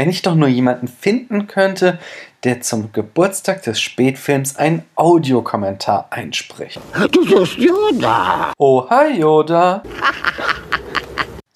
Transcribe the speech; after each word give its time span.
wenn 0.00 0.08
ich 0.08 0.22
doch 0.22 0.34
nur 0.34 0.48
jemanden 0.48 0.88
finden 0.88 1.46
könnte, 1.46 1.98
der 2.42 2.62
zum 2.62 2.90
Geburtstag 2.90 3.64
des 3.64 3.82
Spätfilms 3.82 4.56
einen 4.56 4.82
Audiokommentar 4.94 6.06
einspricht. 6.08 6.80
Du 7.12 7.26
bist 7.26 7.58
Yoda. 7.58 8.54
Oh, 8.56 8.88
hi 8.88 9.20
Yoda. 9.20 9.82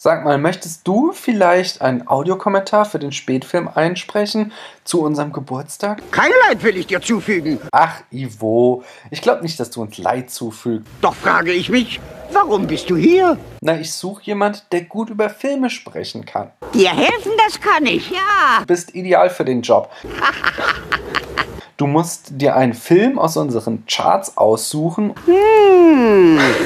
Sag 0.06 0.22
mal, 0.22 0.36
möchtest 0.36 0.86
du 0.86 1.12
vielleicht 1.12 1.80
einen 1.80 2.06
Audiokommentar 2.06 2.84
für 2.84 2.98
den 2.98 3.10
Spätfilm 3.10 3.70
einsprechen 3.74 4.52
zu 4.84 5.00
unserem 5.00 5.32
Geburtstag? 5.32 6.02
Kein 6.10 6.30
Leid 6.46 6.62
will 6.62 6.76
ich 6.76 6.88
dir 6.88 7.00
zufügen. 7.00 7.58
Ach, 7.72 8.02
Ivo, 8.10 8.84
ich 9.10 9.22
glaube 9.22 9.40
nicht, 9.40 9.58
dass 9.58 9.70
du 9.70 9.80
uns 9.80 9.96
Leid 9.96 10.28
zufügst. 10.28 10.86
Doch 11.00 11.14
frage 11.14 11.52
ich 11.52 11.70
mich, 11.70 12.00
warum 12.32 12.66
bist 12.66 12.90
du 12.90 12.96
hier? 12.96 13.38
Na, 13.62 13.80
ich 13.80 13.94
suche 13.94 14.24
jemand, 14.24 14.70
der 14.72 14.82
gut 14.82 15.08
über 15.08 15.30
Filme 15.30 15.70
sprechen 15.70 16.26
kann. 16.26 16.50
Dir 16.74 16.90
helfen, 16.90 17.32
das 17.38 17.58
kann 17.58 17.86
ich, 17.86 18.10
ja. 18.10 18.60
Du 18.60 18.66
bist 18.66 18.94
ideal 18.94 19.30
für 19.30 19.46
den 19.46 19.62
Job. 19.62 19.88
Du 21.76 21.88
musst 21.88 22.40
dir 22.40 22.54
einen 22.54 22.72
Film 22.72 23.18
aus 23.18 23.36
unseren 23.36 23.84
Charts 23.86 24.36
aussuchen 24.36 25.12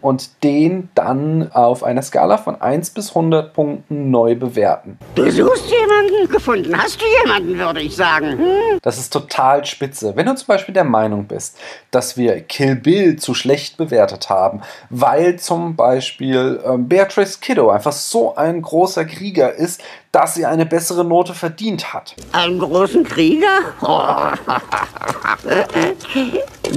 und 0.02 0.44
den 0.44 0.90
dann 0.94 1.50
auf 1.52 1.82
einer 1.82 2.02
Skala 2.02 2.36
von 2.36 2.60
1 2.60 2.90
bis 2.90 3.10
100 3.10 3.54
Punkten 3.54 4.10
neu 4.10 4.34
bewerten. 4.34 4.98
Du 5.14 5.30
suchst 5.30 5.70
jemanden? 5.70 6.30
Gefunden 6.30 6.76
hast 6.76 7.00
du 7.00 7.06
jemanden, 7.22 7.58
würde 7.58 7.80
ich 7.80 7.96
sagen. 7.96 8.38
Hm? 8.38 8.78
Das 8.82 8.98
ist 8.98 9.10
total 9.10 9.64
spitze. 9.64 10.14
Wenn 10.14 10.26
du 10.26 10.34
zum 10.34 10.46
Beispiel 10.46 10.74
der 10.74 10.84
Meinung 10.84 11.24
bist, 11.24 11.56
dass 11.90 12.18
wir 12.18 12.40
Kill 12.42 12.76
Bill 12.76 13.16
zu 13.16 13.32
schlecht 13.32 13.78
bewertet 13.78 14.28
haben, 14.28 14.60
weil 14.90 15.38
zum 15.38 15.74
Beispiel 15.74 16.60
ähm, 16.66 16.86
Beatrice 16.86 17.38
Kiddo 17.40 17.70
einfach 17.70 17.92
so 17.92 18.36
ein 18.36 18.60
großer 18.60 19.06
Krieger 19.06 19.54
ist, 19.54 19.82
dass 20.12 20.34
sie 20.34 20.46
eine 20.46 20.66
bessere 20.66 21.04
Note 21.04 21.34
verdient 21.34 21.92
hat. 21.92 22.14
Einen 22.32 22.58
großen 22.58 23.04
Krieger? 23.04 23.60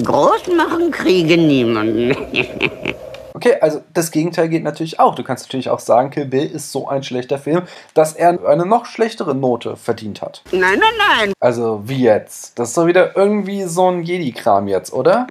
Groß 0.03 0.47
machen 0.55 0.91
Kriege 0.91 1.37
niemanden. 1.37 2.15
Okay, 3.33 3.55
also 3.59 3.81
das 3.93 4.11
Gegenteil 4.11 4.49
geht 4.49 4.63
natürlich 4.63 4.99
auch. 4.99 5.15
Du 5.15 5.23
kannst 5.23 5.47
natürlich 5.47 5.71
auch 5.71 5.79
sagen, 5.79 6.11
Kill 6.11 6.25
Bill 6.25 6.45
ist 6.45 6.71
so 6.71 6.87
ein 6.87 7.01
schlechter 7.01 7.39
Film, 7.39 7.63
dass 7.95 8.13
er 8.13 8.45
eine 8.45 8.67
noch 8.67 8.85
schlechtere 8.85 9.33
Note 9.33 9.77
verdient 9.77 10.21
hat. 10.21 10.43
Nein, 10.51 10.77
nein, 10.79 10.93
nein. 11.17 11.33
Also 11.39 11.81
wie 11.85 12.03
jetzt? 12.03 12.59
Das 12.59 12.69
ist 12.69 12.77
doch 12.77 12.85
wieder 12.85 13.17
irgendwie 13.17 13.63
so 13.63 13.89
ein 13.89 14.03
Jedi-Kram 14.03 14.67
jetzt, 14.67 14.93
oder? 14.93 15.25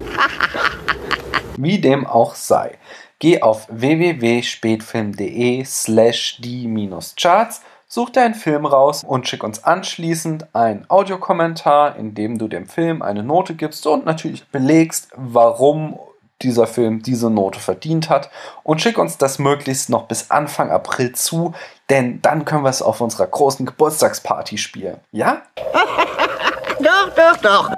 wie 1.57 1.79
dem 1.79 2.05
auch 2.05 2.35
sei. 2.35 2.77
Geh 3.19 3.41
auf 3.41 3.67
www.spätfilm.de 3.69 5.63
slash 5.63 6.37
die-charts 6.41 7.61
Such 7.93 8.11
dir 8.11 8.21
einen 8.21 8.35
Film 8.35 8.65
raus 8.65 9.03
und 9.05 9.27
schick 9.27 9.43
uns 9.43 9.65
anschließend 9.65 10.55
einen 10.55 10.85
Audiokommentar, 10.89 11.97
in 11.97 12.15
dem 12.15 12.37
du 12.37 12.47
dem 12.47 12.65
Film 12.65 13.01
eine 13.01 13.21
Note 13.21 13.53
gibst 13.53 13.85
und 13.85 14.05
natürlich 14.05 14.47
belegst, 14.47 15.09
warum 15.17 15.99
dieser 16.41 16.67
Film 16.67 17.03
diese 17.03 17.29
Note 17.29 17.59
verdient 17.59 18.09
hat. 18.09 18.29
Und 18.63 18.81
schick 18.81 18.97
uns 18.97 19.17
das 19.17 19.39
möglichst 19.39 19.89
noch 19.89 20.03
bis 20.03 20.31
Anfang 20.31 20.71
April 20.71 21.11
zu, 21.11 21.53
denn 21.89 22.21
dann 22.21 22.45
können 22.45 22.63
wir 22.63 22.69
es 22.69 22.81
auf 22.81 23.01
unserer 23.01 23.27
großen 23.27 23.65
Geburtstagsparty 23.65 24.57
spielen. 24.57 25.01
Ja? 25.11 25.41
doch, 26.79 27.13
doch, 27.13 27.37
doch. 27.41 27.71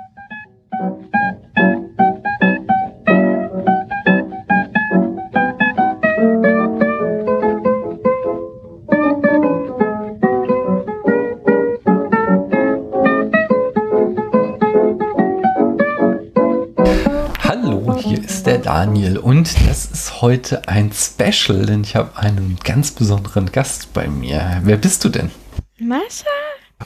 Daniel 18.76 19.20
und 19.20 19.70
das 19.70 19.86
ist 19.86 20.24
heute 20.24 20.68
ein 20.68 20.92
Special, 20.92 21.68
denn 21.68 21.84
ich 21.84 21.96
habe 21.96 22.18
einen 22.18 22.58
ganz 22.64 22.90
besonderen 22.90 23.52
Gast 23.52 23.94
bei 23.94 24.08
mir. 24.08 24.62
Wer 24.64 24.78
bist 24.78 25.06
du 25.06 25.10
denn? 25.10 25.30
Mascha, 25.78 26.26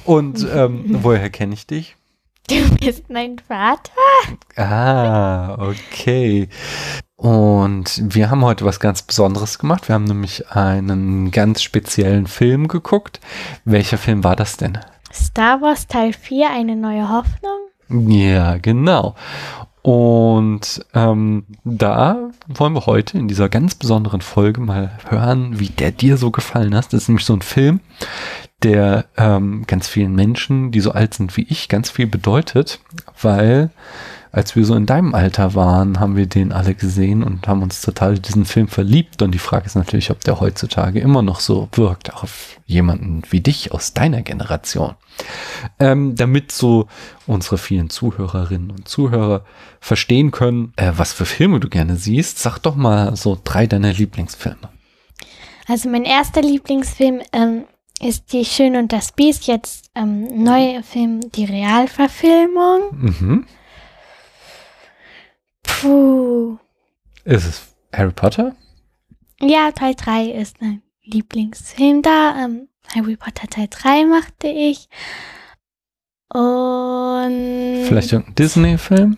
Und 0.03 0.45
ähm, 0.53 0.83
woher 1.01 1.29
kenne 1.29 1.53
ich 1.53 1.65
dich? 1.65 1.95
du 2.49 2.75
bist 2.75 3.09
mein 3.09 3.39
Vater. 3.39 3.93
Ah, 4.57 5.55
okay. 5.65 6.49
Und 7.15 8.01
wir 8.03 8.29
haben 8.29 8.43
heute 8.43 8.65
was 8.65 8.81
ganz 8.81 9.01
Besonderes 9.01 9.57
gemacht. 9.57 9.87
Wir 9.87 9.95
haben 9.95 10.03
nämlich 10.03 10.51
einen 10.51 11.31
ganz 11.31 11.61
speziellen 11.61 12.27
Film 12.27 12.67
geguckt. 12.67 13.21
Welcher 13.63 13.97
Film 13.97 14.25
war 14.25 14.35
das 14.35 14.57
denn? 14.57 14.77
Star 15.13 15.61
Wars 15.61 15.87
Teil 15.87 16.11
4, 16.11 16.49
eine 16.49 16.75
neue 16.75 17.07
Hoffnung. 17.07 18.09
Ja, 18.09 18.57
genau. 18.57 19.15
Und 19.87 20.85
ähm, 20.93 21.45
da 21.63 22.29
wollen 22.49 22.73
wir 22.73 22.87
heute 22.87 23.17
in 23.17 23.29
dieser 23.29 23.47
ganz 23.47 23.73
besonderen 23.73 24.19
Folge 24.19 24.59
mal 24.59 24.91
hören, 25.07 25.61
wie 25.61 25.69
der 25.69 25.93
dir 25.93 26.17
so 26.17 26.29
gefallen 26.29 26.75
hat. 26.75 26.87
Das 26.87 27.03
ist 27.03 27.07
nämlich 27.07 27.25
so 27.25 27.31
ein 27.31 27.41
Film, 27.41 27.79
der 28.63 29.05
ähm, 29.15 29.63
ganz 29.65 29.87
vielen 29.87 30.13
Menschen, 30.13 30.71
die 30.71 30.81
so 30.81 30.91
alt 30.91 31.13
sind 31.13 31.37
wie 31.37 31.47
ich, 31.47 31.69
ganz 31.69 31.89
viel 31.89 32.05
bedeutet, 32.05 32.81
weil 33.21 33.69
als 34.31 34.55
wir 34.55 34.65
so 34.65 34.75
in 34.75 34.85
deinem 34.85 35.15
Alter 35.15 35.55
waren, 35.55 35.99
haben 35.99 36.15
wir 36.15 36.25
den 36.25 36.51
alle 36.51 36.75
gesehen 36.75 37.23
und 37.23 37.47
haben 37.47 37.61
uns 37.61 37.81
total 37.81 38.15
in 38.15 38.21
diesen 38.21 38.45
Film 38.45 38.67
verliebt. 38.67 39.21
Und 39.21 39.31
die 39.31 39.39
Frage 39.39 39.65
ist 39.65 39.75
natürlich, 39.75 40.11
ob 40.11 40.23
der 40.23 40.39
heutzutage 40.39 40.99
immer 40.99 41.21
noch 41.21 41.39
so 41.39 41.69
wirkt 41.73 42.13
auf 42.13 42.59
jemanden 42.65 43.23
wie 43.29 43.41
dich 43.41 43.71
aus 43.71 43.93
deiner 43.93 44.21
Generation. 44.21 44.95
Ähm, 45.79 46.15
damit 46.15 46.51
so 46.51 46.87
unsere 47.25 47.57
vielen 47.57 47.89
Zuhörerinnen 47.89 48.71
und 48.71 48.87
Zuhörer 48.87 49.43
verstehen 49.79 50.31
können, 50.31 50.73
äh, 50.75 50.91
was 50.95 51.13
für 51.13 51.25
Filme 51.25 51.59
du 51.59 51.69
gerne 51.69 51.95
siehst, 51.95 52.39
sag 52.39 52.59
doch 52.59 52.75
mal 52.75 53.15
so 53.15 53.37
drei 53.43 53.65
deiner 53.65 53.93
Lieblingsfilme. 53.93 54.69
Also 55.67 55.89
mein 55.89 56.05
erster 56.05 56.41
Lieblingsfilm 56.41 57.21
ähm, 57.33 57.63
ist 57.99 58.31
Die 58.31 58.45
Schön 58.45 58.75
und 58.75 58.93
das 58.93 59.11
Biest, 59.11 59.47
jetzt 59.47 59.89
ähm, 59.95 60.43
neue 60.43 60.83
Film, 60.83 61.31
die 61.31 61.45
Realverfilmung. 61.45 62.81
Mhm. 62.91 63.45
Puh. 65.81 66.57
Ist 67.23 67.45
es 67.45 67.75
Harry 67.93 68.11
Potter? 68.11 68.55
Ja, 69.39 69.71
Teil 69.71 69.95
3 69.95 70.31
ist 70.31 70.61
mein 70.61 70.81
Lieblingsfilm 71.03 72.01
da. 72.01 72.35
Ähm, 72.43 72.67
Harry 72.95 73.15
Potter 73.15 73.47
Teil 73.47 73.67
3 73.69 74.05
machte 74.05 74.47
ich. 74.47 74.89
Und. 76.29 77.85
Vielleicht 77.87 78.11
irgendein 78.11 78.35
Disney-Film? 78.35 79.17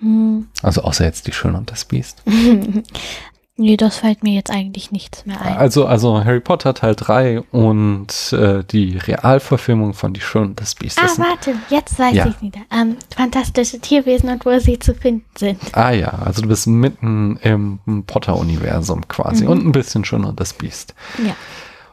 Hm. 0.00 0.48
Also 0.62 0.82
außer 0.82 1.04
jetzt 1.04 1.26
Die 1.26 1.32
Schöne 1.32 1.58
und 1.58 1.70
das 1.70 1.84
Biest. 1.84 2.22
nee, 3.58 3.76
das 3.76 3.98
fällt 3.98 4.22
mir 4.22 4.32
jetzt 4.34 4.50
eigentlich 4.50 4.90
nichts 4.92 5.26
mehr 5.26 5.40
ein. 5.40 5.56
Also, 5.58 5.84
also 5.86 6.24
Harry 6.24 6.40
Potter 6.40 6.72
Teil 6.72 6.94
3 6.94 7.40
und 7.52 8.32
äh, 8.32 8.64
die 8.64 8.96
Realverfilmung 8.96 9.92
von 9.92 10.14
Die 10.14 10.20
Schöne 10.20 10.46
und 10.46 10.60
das 10.60 10.74
Biest. 10.74 10.98
Ah, 10.98 11.02
Das 11.02 11.18
warte, 11.18 11.54
jetzt 11.68 11.98
weiß 11.98 12.14
Ja. 12.14 12.26
ich 12.26 12.40
wieder. 12.40 12.60
Ähm, 12.72 12.96
fantastische 13.14 13.78
Tierwesen 13.80 14.30
und 14.30 14.46
wo 14.46 14.58
sie 14.58 14.78
zu 14.78 14.94
finden 14.94 15.26
sind. 15.36 15.58
ah 15.72 15.90
ja, 15.90 16.08
also 16.08 16.40
du 16.42 16.48
bist 16.48 16.66
mitten 16.66 17.36
im 17.42 17.78
Potter-Universum 18.06 19.06
quasi 19.08 19.44
Mhm. 19.44 19.50
und 19.50 19.66
ein 19.66 19.72
bisschen 19.72 20.04
Schöne 20.04 20.26
und 20.28 20.40
das 20.40 20.54
Biest. 20.54 20.94
Ja. 21.24 21.34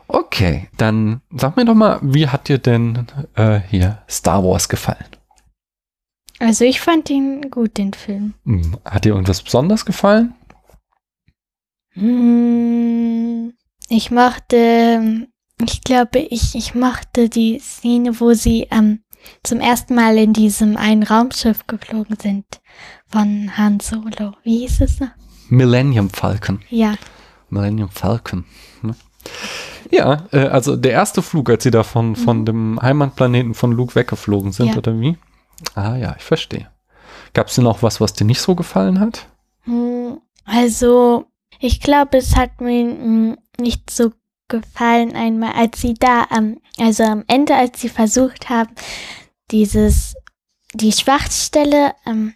Okay, 0.08 0.70
dann 0.78 1.22
sag 1.36 1.58
mir 1.58 1.66
doch 1.66 1.74
mal, 1.74 2.00
wie 2.04 2.28
hat 2.30 2.48
dir 2.48 2.60
denn 2.60 3.08
äh, 3.36 3.60
hier 3.70 3.98
Star 4.08 4.44
Wars 4.44 4.70
gefallen? 4.70 5.06
Also 6.40 6.64
ich 6.66 6.82
fand 6.82 7.10
ihn 7.10 7.50
gut, 7.50 7.78
den 7.78 7.94
Film. 7.94 8.34
Hm, 8.46 8.78
Hat 8.84 9.06
dir 9.06 9.14
irgendwas 9.14 9.42
besonders 9.42 9.86
gefallen? 9.86 10.36
Hm, 11.96 13.54
ich 13.90 14.12
mochte, 14.12 15.28
ich 15.64 15.82
glaube, 15.82 16.20
ich, 16.20 16.56
ich 16.56 16.76
mochte 16.76 17.30
die 17.30 17.60
Szene, 17.60 18.20
wo 18.20 18.34
sie 18.34 18.68
ähm, 18.72 19.00
zum 19.44 19.60
ersten 19.60 19.96
Mal 19.96 20.18
in 20.18 20.34
diesem 20.34 20.78
einen 20.78 21.04
Raumschiff 21.04 21.66
geflogen 21.68 22.18
sind 22.22 22.46
von 23.08 23.58
Han 23.58 23.80
Solo. 23.80 24.34
Wie 24.44 24.60
hieß 24.60 24.82
es 24.82 25.00
noch? 25.00 25.10
Millennium 25.50 26.10
Falcon. 26.10 26.62
Ja, 26.70 26.96
Millennium 27.50 27.90
Falcon. 27.90 28.46
Ne? 28.82 28.96
Ja, 29.92 30.26
äh, 30.32 30.48
also 30.48 30.76
der 30.76 30.92
erste 30.92 31.22
Flug, 31.22 31.50
als 31.50 31.64
sie 31.64 31.72
da 31.72 31.84
von, 31.84 32.16
von 32.16 32.46
dem 32.46 32.80
Heimatplaneten 32.82 33.54
von 33.54 33.72
Luke 33.72 33.96
weggeflogen 33.96 34.52
sind, 34.52 34.68
Mhm. 34.68 34.72
Ja. 34.74 34.78
oder 34.80 35.00
wie? 35.00 35.18
Ah 35.76 35.96
ja, 35.96 36.16
ich 36.18 36.24
verstehe. 36.24 36.70
Gab 37.34 37.48
es 37.48 37.56
denn 37.56 37.68
auch 37.68 37.82
was, 37.84 38.02
was 38.02 38.14
dir 38.14 38.26
nicht 38.26 38.42
so 38.42 38.56
gefallen 38.56 39.00
hat? 39.00 39.28
Hm, 39.64 40.20
also 40.44 41.26
ich 41.60 41.80
glaube, 41.82 42.18
es 42.18 42.36
hat 42.36 42.62
mir 42.62 43.38
nicht 43.60 43.90
so 43.90 44.12
gefallen 44.48 45.16
einmal, 45.16 45.54
als 45.54 45.82
sie 45.82 45.94
da, 45.96 46.28
ähm, 46.36 46.60
also 46.78 47.04
am 47.04 47.24
Ende, 47.28 47.56
als 47.56 47.82
sie 47.82 47.90
versucht 47.90 48.50
haben, 48.50 48.70
dieses, 49.52 50.16
die 50.74 50.92
Schwachstelle 50.92 51.94
ähm, 52.06 52.34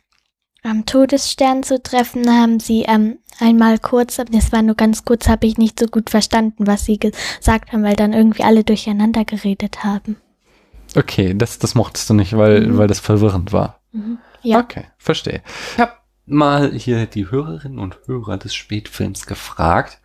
am 0.63 0.85
Todesstern 0.85 1.63
zu 1.63 1.81
treffen, 1.81 2.29
haben 2.29 2.59
sie 2.59 2.81
ähm, 2.83 3.19
einmal 3.39 3.79
kurz, 3.79 4.17
das 4.31 4.51
war 4.51 4.61
nur 4.61 4.75
ganz 4.75 5.05
kurz, 5.05 5.27
habe 5.27 5.47
ich 5.47 5.57
nicht 5.57 5.79
so 5.79 5.85
gut 5.85 6.09
verstanden, 6.09 6.67
was 6.67 6.85
sie 6.85 6.97
gesagt 6.99 7.71
haben, 7.71 7.83
weil 7.83 7.95
dann 7.95 8.13
irgendwie 8.13 8.43
alle 8.43 8.63
durcheinander 8.63 9.23
geredet 9.25 9.83
haben. 9.83 10.17
Okay, 10.95 11.33
das, 11.35 11.59
das 11.59 11.75
mochtest 11.75 12.09
du 12.09 12.13
nicht, 12.15 12.35
weil, 12.35 12.61
Mhm. 12.67 12.77
weil 12.77 12.87
das 12.87 12.99
verwirrend 12.99 13.53
war. 13.53 13.79
Ja. 14.41 14.59
Okay, 14.59 14.85
verstehe. 14.97 15.41
Ich 15.73 15.79
habe 15.79 15.93
mal 16.31 16.71
hier 16.73 17.05
die 17.05 17.29
Hörerinnen 17.29 17.79
und 17.79 17.99
Hörer 18.05 18.37
des 18.37 18.53
Spätfilms 18.53 19.25
gefragt, 19.25 19.99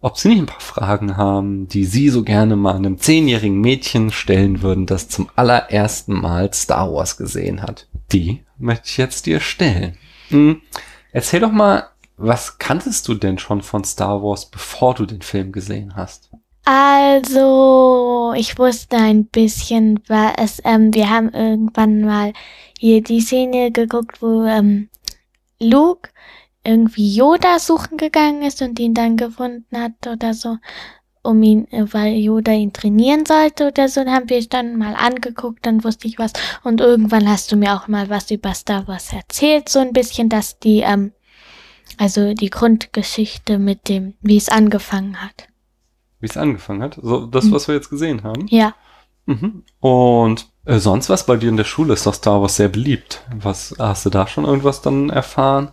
ob 0.00 0.18
sie 0.18 0.28
nicht 0.28 0.40
ein 0.40 0.46
paar 0.46 0.60
Fragen 0.60 1.16
haben, 1.16 1.68
die 1.68 1.84
sie 1.84 2.10
so 2.10 2.22
gerne 2.22 2.56
mal 2.56 2.76
einem 2.76 2.98
zehnjährigen 2.98 3.60
Mädchen 3.60 4.12
stellen 4.12 4.62
würden, 4.62 4.86
das 4.86 5.08
zum 5.08 5.28
allerersten 5.36 6.14
Mal 6.14 6.52
Star 6.52 6.92
Wars 6.92 7.16
gesehen 7.16 7.62
hat. 7.62 7.88
Die 8.12 8.44
möchte 8.58 8.88
ich 8.88 8.96
jetzt 8.96 9.26
dir 9.26 9.40
stellen. 9.40 9.96
Hm, 10.28 10.60
erzähl 11.12 11.40
doch 11.40 11.52
mal, 11.52 11.88
was 12.16 12.58
kanntest 12.58 13.08
du 13.08 13.14
denn 13.14 13.38
schon 13.38 13.62
von 13.62 13.84
Star 13.84 14.22
Wars, 14.22 14.46
bevor 14.46 14.94
du 14.94 15.06
den 15.06 15.22
Film 15.22 15.52
gesehen 15.52 15.96
hast? 15.96 16.30
Also, 16.64 18.32
ich 18.36 18.58
wusste 18.58 18.96
ein 18.96 19.26
bisschen, 19.26 20.00
was, 20.08 20.60
ähm, 20.64 20.92
wir 20.92 21.08
haben 21.10 21.28
irgendwann 21.30 22.00
mal 22.02 22.32
hier 22.78 23.02
die 23.02 23.20
Szene 23.20 23.70
geguckt, 23.70 24.20
wo 24.20 24.44
ähm, 24.44 24.88
Luke 25.60 26.10
irgendwie 26.64 27.14
Yoda 27.14 27.58
suchen 27.58 27.96
gegangen 27.96 28.42
ist 28.42 28.60
und 28.60 28.78
ihn 28.80 28.92
dann 28.94 29.16
gefunden 29.16 29.78
hat 29.78 30.06
oder 30.06 30.34
so, 30.34 30.58
um 31.22 31.42
ihn, 31.42 31.70
äh, 31.70 31.86
weil 31.92 32.14
Yoda 32.14 32.52
ihn 32.52 32.72
trainieren 32.72 33.24
sollte 33.24 33.68
oder 33.68 33.88
so, 33.88 34.02
dann 34.02 34.12
haben 34.12 34.28
wir 34.28 34.38
es 34.38 34.48
dann 34.48 34.76
mal 34.76 34.94
angeguckt, 34.94 35.64
dann 35.64 35.84
wusste 35.84 36.08
ich 36.08 36.18
was 36.18 36.32
und 36.64 36.80
irgendwann 36.80 37.28
hast 37.28 37.52
du 37.52 37.56
mir 37.56 37.74
auch 37.74 37.86
mal 37.88 38.08
was 38.10 38.30
über 38.30 38.52
Star 38.54 38.86
Wars 38.88 39.12
erzählt, 39.12 39.68
so 39.68 39.78
ein 39.78 39.92
bisschen, 39.92 40.28
dass 40.28 40.58
die, 40.58 40.80
ähm, 40.80 41.12
also 41.98 42.34
die 42.34 42.50
Grundgeschichte 42.50 43.58
mit 43.58 43.88
dem, 43.88 44.14
wie 44.20 44.36
es 44.36 44.48
angefangen 44.48 45.22
hat. 45.22 45.46
Wie 46.20 46.26
es 46.26 46.36
angefangen 46.36 46.82
hat? 46.82 46.98
So, 47.00 47.26
das, 47.26 47.44
Hm. 47.44 47.52
was 47.52 47.68
wir 47.68 47.76
jetzt 47.76 47.90
gesehen 47.90 48.24
haben? 48.24 48.46
Ja. 48.48 48.74
Mhm. 49.26 49.62
Und 49.80 50.48
äh, 50.66 50.78
sonst 50.78 51.08
was 51.08 51.24
bei 51.26 51.36
dir 51.36 51.48
in 51.48 51.56
der 51.56 51.64
Schule 51.64 51.94
ist 51.94 52.06
doch 52.06 52.14
Star 52.14 52.42
Wars 52.42 52.56
sehr 52.56 52.68
beliebt. 52.68 53.22
Was 53.34 53.74
hast 53.78 54.04
du 54.04 54.10
da 54.10 54.26
schon 54.26 54.44
irgendwas 54.44 54.82
dann 54.82 55.10
erfahren? 55.10 55.70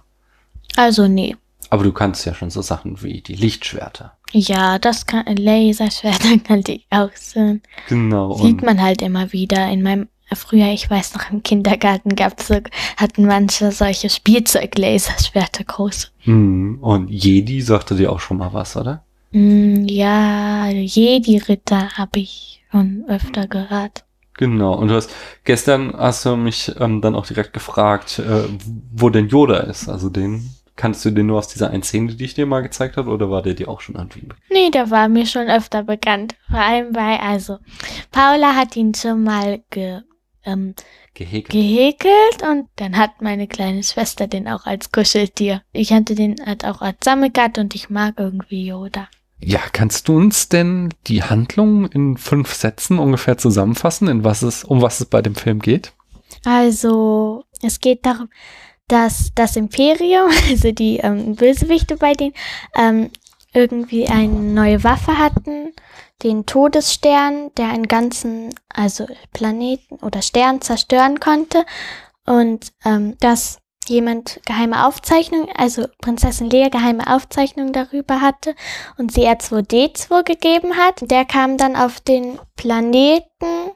Also 0.75 1.07
nee. 1.07 1.35
Aber 1.69 1.83
du 1.83 1.91
kannst 1.91 2.25
ja 2.25 2.33
schon 2.33 2.49
so 2.49 2.61
Sachen 2.61 3.01
wie 3.01 3.21
die 3.21 3.35
Lichtschwerter. 3.35 4.13
Ja, 4.31 4.79
das 4.79 5.05
kann 5.05 5.25
Laserschwerter 5.25 6.37
kannte 6.43 6.73
ich 6.73 6.87
auch 6.89 7.11
so. 7.15 7.57
Genau. 7.89 8.33
Sieht 8.35 8.61
man 8.63 8.81
halt 8.81 9.01
immer 9.01 9.31
wieder. 9.33 9.69
In 9.69 9.81
meinem 9.81 10.07
früher, 10.35 10.71
ich 10.71 10.89
weiß 10.89 11.15
noch, 11.15 11.31
im 11.31 11.43
Kindergarten 11.43 12.15
gab's 12.15 12.47
so, 12.47 12.59
hatten 12.97 13.25
manche 13.25 13.71
solche 13.71 14.09
Spielzeug-Laserschwerter 14.09 15.63
groß. 15.63 16.11
Hm, 16.19 16.79
und 16.81 17.09
Jedi 17.09 17.61
sagte 17.61 17.95
dir 17.95 18.11
auch 18.11 18.19
schon 18.19 18.37
mal 18.37 18.53
was, 18.53 18.75
oder? 18.75 19.03
Mm, 19.31 19.85
ja, 19.85 20.69
Jedi-Ritter 20.69 21.97
habe 21.97 22.19
ich 22.19 22.63
schon 22.71 23.05
öfter 23.07 23.47
gehört. 23.47 24.05
Genau. 24.37 24.73
Und 24.73 24.87
du 24.87 24.95
hast 24.95 25.11
gestern 25.43 25.93
hast 25.95 26.25
du 26.25 26.35
mich 26.35 26.73
ähm, 26.79 27.01
dann 27.01 27.15
auch 27.15 27.25
direkt 27.25 27.53
gefragt, 27.53 28.19
äh, 28.19 28.43
wo 28.91 29.09
denn 29.09 29.27
Yoda 29.27 29.57
ist. 29.57 29.89
Also 29.89 30.09
den 30.09 30.49
kannst 30.75 31.05
du 31.05 31.11
den 31.11 31.27
nur 31.27 31.37
aus 31.37 31.47
dieser 31.47 31.69
einen 31.69 31.83
Szene, 31.83 32.15
die 32.15 32.25
ich 32.25 32.33
dir 32.33 32.45
mal 32.45 32.61
gezeigt 32.61 32.97
habe, 32.97 33.11
oder 33.11 33.29
war 33.29 33.41
der 33.41 33.53
dir 33.53 33.69
auch 33.69 33.81
schon 33.81 33.95
irgendwie 33.95 34.21
bekannt? 34.21 34.41
Nee, 34.49 34.71
der 34.71 34.89
war 34.89 35.07
mir 35.07 35.25
schon 35.25 35.47
öfter 35.47 35.83
bekannt. 35.83 36.35
Vor 36.49 36.59
allem 36.59 36.93
bei, 36.93 37.19
also, 37.19 37.59
Paula 38.11 38.55
hat 38.55 38.75
ihn 38.75 38.93
schon 38.93 39.23
mal 39.23 39.61
ge, 39.69 40.01
ähm, 40.45 40.73
gehäkelt? 41.13 41.51
gehäkelt 41.51 42.41
und 42.41 42.69
dann 42.77 42.97
hat 42.97 43.21
meine 43.21 43.47
kleine 43.47 43.83
Schwester 43.83 44.27
den 44.27 44.47
auch 44.47 44.65
als 44.65 44.91
Kuscheltier. 44.91 45.61
Ich 45.71 45.93
hatte 45.93 46.15
den 46.15 46.35
halt 46.45 46.65
auch 46.65 46.81
als 46.81 46.97
Sammelgat 47.03 47.59
und 47.59 47.75
ich 47.75 47.89
mag 47.89 48.15
irgendwie 48.17 48.65
Yoda. 48.65 49.07
Ja, 49.45 49.59
kannst 49.71 50.07
du 50.07 50.15
uns 50.15 50.47
denn 50.47 50.93
die 51.07 51.23
Handlung 51.23 51.87
in 51.87 52.17
fünf 52.17 52.53
Sätzen 52.53 52.97
ungefähr 52.97 53.37
zusammenfassen, 53.37 54.07
in 54.07 54.23
was 54.23 54.41
es, 54.41 54.63
um 54.63 54.81
was 54.81 55.01
es 55.01 55.05
bei 55.05 55.21
dem 55.21 55.35
Film 55.35 55.59
geht? 55.59 55.91
Also, 56.45 57.43
es 57.61 57.79
geht 57.79 58.05
darum, 58.05 58.29
dass 58.87 59.31
das 59.35 59.55
Imperium, 59.55 60.29
also 60.49 60.71
die 60.71 60.97
ähm, 60.97 61.35
Bösewichte 61.35 61.97
bei 61.97 62.13
denen, 62.13 62.33
ähm, 62.75 63.09
irgendwie 63.53 64.07
eine 64.07 64.33
neue 64.33 64.83
Waffe 64.83 65.17
hatten, 65.17 65.73
den 66.23 66.45
Todesstern, 66.45 67.51
der 67.57 67.69
einen 67.69 67.87
ganzen, 67.87 68.55
also 68.69 69.05
Planeten 69.33 69.95
oder 69.97 70.21
Stern 70.21 70.61
zerstören 70.61 71.19
konnte 71.19 71.65
und 72.25 72.71
ähm, 72.85 73.15
dass 73.19 73.59
jemand 73.89 74.39
geheime 74.45 74.85
Aufzeichnungen, 74.85 75.49
also 75.55 75.85
Prinzessin 76.01 76.49
Lea 76.49 76.69
geheime 76.69 77.07
Aufzeichnungen 77.07 77.73
darüber 77.73 78.21
hatte 78.21 78.55
und 78.97 79.11
sie 79.11 79.27
R2D2 79.27 80.23
gegeben 80.23 80.77
hat. 80.77 81.09
Der 81.09 81.25
kam 81.25 81.57
dann 81.57 81.75
auf 81.75 81.99
den 81.99 82.39
Planeten, 82.55 83.25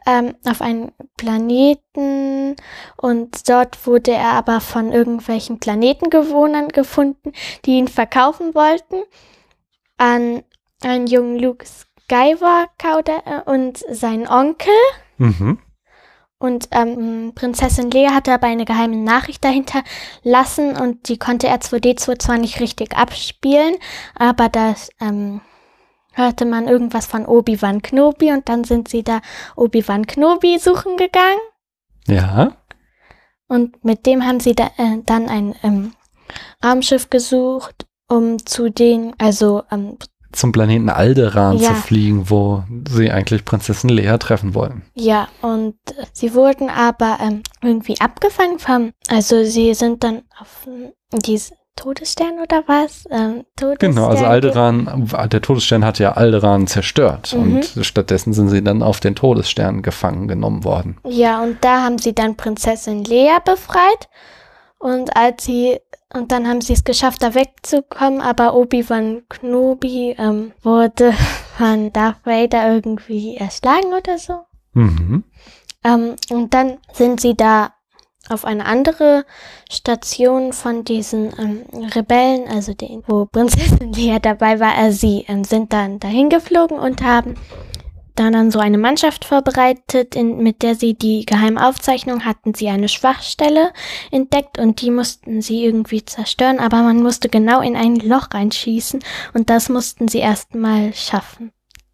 ähm, 0.05 0.35
auf 0.45 0.61
einen 0.61 0.91
Planeten 1.17 2.55
und 2.97 3.49
dort 3.49 3.85
wurde 3.85 4.11
er 4.11 4.33
aber 4.33 4.61
von 4.61 4.91
irgendwelchen 4.91 5.59
Planetenbewohnern 5.59 6.69
gefunden, 6.69 7.33
die 7.65 7.77
ihn 7.77 7.87
verkaufen 7.87 8.55
wollten 8.55 9.03
an 9.97 10.43
einen 10.83 11.07
jungen 11.07 11.39
Luke 11.39 11.65
Skywalker 11.65 13.03
äh, 13.25 13.41
und 13.49 13.79
seinen 13.89 14.27
Onkel. 14.27 14.73
Mhm. 15.17 15.59
Und 16.39 16.67
ähm, 16.71 17.31
Prinzessin 17.33 17.89
Lea 17.89 18.09
hatte 18.11 18.31
aber 18.31 18.45
eine 18.47 18.65
geheime 18.65 18.97
Nachricht 18.97 19.43
dahinter 19.43 19.81
lassen 20.21 20.77
und 20.77 21.09
die 21.09 21.17
konnte 21.17 21.47
R2D2 21.49 22.19
zwar 22.19 22.37
nicht 22.37 22.59
richtig 22.59 22.95
abspielen, 22.95 23.75
aber 24.13 24.47
das 24.47 24.89
ähm, 25.01 25.41
hörte 26.13 26.45
man 26.45 26.67
irgendwas 26.67 27.07
von 27.07 27.25
Obi-Wan 27.25 27.81
Kenobi 27.81 28.31
und 28.31 28.47
dann 28.49 28.63
sind 28.65 28.87
sie 28.87 29.03
da 29.03 29.21
Obi-Wan 29.55 30.05
Kenobi 30.05 30.59
suchen 30.59 30.95
gegangen 30.97 31.39
Ja. 32.07 32.55
und 33.47 33.83
mit 33.83 34.05
dem 34.05 34.23
haben 34.23 34.39
sie 34.39 34.53
da, 34.53 34.65
äh, 34.77 35.01
dann 35.05 35.29
ein 35.29 35.55
ähm, 35.63 35.93
Raumschiff 36.63 37.09
gesucht, 37.09 37.87
um 38.07 38.45
zu 38.45 38.69
den, 38.69 39.13
also 39.17 39.63
ähm, 39.71 39.97
Zum 40.31 40.51
Planeten 40.51 40.89
Alderan 40.89 41.57
Ja. 41.57 41.69
zu 41.69 41.73
fliegen, 41.75 42.29
wo 42.29 42.63
sie 42.89 43.09
eigentlich 43.11 43.45
Prinzessin 43.45 43.89
Lea 43.89 44.17
treffen 44.19 44.53
wollen. 44.53 44.83
Ja, 44.93 45.27
und 45.41 45.75
sie 46.13 46.33
wurden 46.33 46.69
aber 46.69 47.17
ähm, 47.21 47.43
irgendwie 47.61 47.99
abgefangen 47.99 48.59
vom, 48.59 48.91
also 49.09 49.43
sie 49.43 49.73
sind 49.73 50.03
dann 50.03 50.23
auf 50.39 50.67
ähm, 50.67 50.91
diese 51.25 51.53
Todesstern 51.77 52.39
oder 52.41 52.63
was? 52.65 53.05
Ähm, 53.11 53.43
Todesstern 53.55 53.91
Genau, 53.95 54.07
also 54.07 54.25
Alderan, 54.25 55.09
der 55.31 55.41
Todesstern 55.41 55.85
hat 55.85 55.99
ja 55.99 56.13
Alderan 56.13 56.65
zerstört 56.67 57.33
Mhm. 57.37 57.57
und 57.57 57.85
stattdessen 57.85 58.33
sind 58.33 58.49
sie 58.49 58.63
dann 58.63 58.81
auf 58.81 58.99
den 58.99 59.15
Todesstern 59.15 59.83
gefangen 59.83 60.27
genommen 60.27 60.63
worden. 60.63 60.97
Ja, 61.07 61.41
und 61.43 61.57
da 61.63 61.83
haben 61.83 61.99
sie 61.99 62.13
dann 62.15 62.35
Prinzessin 62.35 63.03
Lea 63.03 63.37
befreit. 63.45 64.09
Und 64.79 65.15
als 65.15 65.45
sie, 65.45 65.79
und 66.13 66.31
dann 66.31 66.47
haben 66.47 66.61
sie 66.61 66.73
es 66.73 66.83
geschafft, 66.83 67.23
da 67.23 67.33
wegzukommen, 67.33 68.21
aber 68.21 68.55
Obi-Wan 68.55 69.23
Kenobi 69.29 70.15
ähm, 70.17 70.53
wurde 70.61 71.13
von 71.57 71.91
Darth 71.93 72.25
Vader 72.25 72.73
irgendwie 72.73 73.37
erschlagen 73.37 73.93
oder 73.93 74.17
so. 74.17 74.45
Mhm. 74.73 75.23
Ähm, 75.83 76.15
und 76.29 76.53
dann 76.53 76.77
sind 76.93 77.21
sie 77.21 77.35
da 77.35 77.73
auf 78.29 78.45
eine 78.45 78.65
andere 78.65 79.25
Station 79.71 80.53
von 80.53 80.83
diesen 80.83 81.33
ähm, 81.39 81.65
Rebellen, 81.95 82.47
also 82.47 82.73
den, 82.73 83.03
wo 83.07 83.25
Prinzessin 83.31 83.93
Lea 83.93 84.19
dabei 84.21 84.59
war, 84.59 84.77
äh, 84.77 84.91
sie 84.91 85.25
ähm, 85.27 85.43
sind 85.43 85.73
dann 85.73 85.99
dahin 85.99 86.29
geflogen 86.29 86.77
und 86.77 87.01
haben 87.01 87.35
dann, 88.19 88.33
dann 88.33 88.51
so 88.51 88.59
eine 88.59 88.77
Mannschaft 88.77 89.25
vorbereitet, 89.25 90.15
in, 90.15 90.43
mit 90.43 90.61
der 90.63 90.75
sie 90.75 90.93
die 90.93 91.25
geheime 91.25 91.65
Aufzeichnung 91.67 92.25
hatten, 92.25 92.53
sie 92.53 92.67
eine 92.69 92.89
Schwachstelle 92.89 93.71
entdeckt 94.11 94.57
und 94.59 94.81
die 94.81 94.91
mussten 94.91 95.41
sie 95.41 95.63
irgendwie 95.65 96.03
zerstören, 96.03 96.59
aber 96.59 96.81
man 96.83 97.01
musste 97.01 97.29
genau 97.29 97.61
in 97.61 97.75
ein 97.75 97.95
Loch 97.97 98.27
reinschießen 98.33 99.01
und 99.33 99.49
das 99.49 99.69
mussten 99.69 100.07
sie 100.07 100.19
erstmal 100.19 100.93
schaffen. 100.93 101.51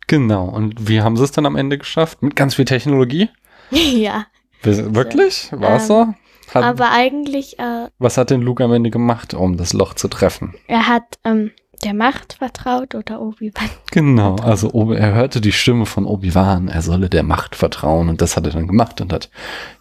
Genau, 0.07 0.45
und 0.45 0.87
wie 0.89 1.01
haben 1.01 1.15
sie 1.17 1.23
es 1.23 1.31
dann 1.31 1.45
am 1.45 1.55
Ende 1.55 1.77
geschafft? 1.77 2.21
Mit 2.21 2.35
ganz 2.35 2.55
viel 2.55 2.65
Technologie? 2.65 3.29
ja, 3.71 4.25
Wir- 4.61 4.93
Wirklich? 4.95 5.49
War 5.51 5.75
es 5.77 5.83
Ähm, 5.83 5.87
so? 5.87 6.13
Hat, 6.53 6.63
aber 6.65 6.91
eigentlich 6.91 7.57
äh, 7.57 7.87
was 7.99 8.17
hat 8.17 8.29
denn 8.29 8.41
Luke 8.41 8.63
am 8.63 8.73
Ende 8.73 8.91
gemacht, 8.91 9.33
um 9.33 9.57
das 9.57 9.73
Loch 9.73 9.93
zu 9.95 10.07
treffen? 10.07 10.53
Er 10.67 10.87
hat 10.87 11.17
ähm, 11.23 11.51
der 11.83 11.93
Macht 11.93 12.33
vertraut 12.33 12.95
oder 12.95 13.21
Obi-Wan. 13.21 13.69
Genau, 13.91 14.35
also 14.37 14.71
Obi- 14.73 14.95
er 14.95 15.13
hörte 15.13 15.41
die 15.41 15.51
Stimme 15.51 15.85
von 15.85 16.05
Obi-Wan, 16.05 16.67
er 16.67 16.81
solle 16.81 17.09
der 17.09 17.23
Macht 17.23 17.55
vertrauen 17.55 18.09
und 18.09 18.21
das 18.21 18.37
hat 18.37 18.45
er 18.45 18.51
dann 18.53 18.67
gemacht 18.67 19.01
und 19.01 19.11
hat 19.13 19.29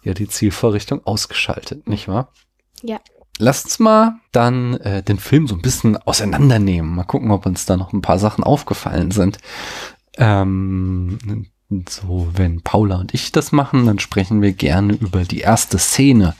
ja 0.03 0.13
die 0.13 0.27
Zielvorrichtung 0.27 1.05
ausgeschaltet, 1.05 1.87
nicht 1.87 2.07
wahr? 2.07 2.29
Ja. 2.81 2.99
Lasst 3.39 3.65
uns 3.65 3.79
mal 3.79 4.15
dann 4.31 4.75
äh, 4.75 5.01
den 5.01 5.17
Film 5.17 5.47
so 5.47 5.55
ein 5.55 5.61
bisschen 5.63 5.97
auseinandernehmen. 5.97 6.93
Mal 6.93 7.03
gucken, 7.03 7.31
ob 7.31 7.47
uns 7.47 7.65
da 7.65 7.77
noch 7.77 7.91
ein 7.91 8.01
paar 8.03 8.19
Sachen 8.19 8.43
aufgefallen 8.43 9.09
sind. 9.09 9.39
Ähm, 10.17 11.47
so, 11.89 12.27
wenn 12.33 12.61
Paula 12.61 12.97
und 12.97 13.15
ich 13.15 13.31
das 13.31 13.51
machen, 13.51 13.87
dann 13.87 13.97
sprechen 13.97 14.43
wir 14.43 14.53
gerne 14.53 14.93
über 14.93 15.23
die 15.23 15.39
erste 15.39 15.79
Szene. 15.79 16.35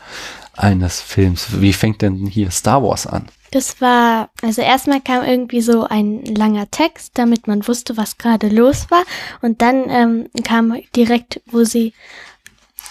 Eines 0.56 1.02
Films. 1.02 1.62
Wie 1.62 1.74
fängt 1.74 2.02
denn 2.02 2.28
hier 2.28 2.52
Star 2.52 2.84
Wars 2.84 3.08
an? 3.08 3.28
Das 3.52 3.82
war, 3.82 4.30
also 4.42 4.62
erstmal 4.62 5.00
kam 5.00 5.24
irgendwie 5.24 5.62
so 5.62 5.84
ein 5.84 6.26
langer 6.26 6.72
Text, 6.72 7.12
damit 7.16 7.48
man 7.48 7.68
wusste, 7.68 7.98
was 7.98 8.18
gerade 8.18 8.50
los 8.50 8.88
war. 8.90 9.04
Und 9.42 9.62
dann 9.62 9.90
ähm, 9.90 10.28
kam 10.44 10.76
direkt, 10.96 11.40
wo 11.46 11.64
sie 11.64 11.94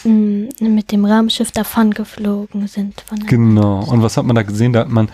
mh, 0.05 0.51
mit 0.61 0.93
dem 0.93 1.05
Raumschiff 1.05 1.51
davon 1.51 1.93
geflogen 1.93 2.69
sind. 2.69 3.05
Genau. 3.27 3.85
Und 3.85 4.03
was 4.03 4.17
hat 4.17 4.25
man 4.25 4.37
da 4.37 4.43
gesehen? 4.43 4.73
Da 4.73 4.81
hat 4.81 4.89
man 4.89 5.09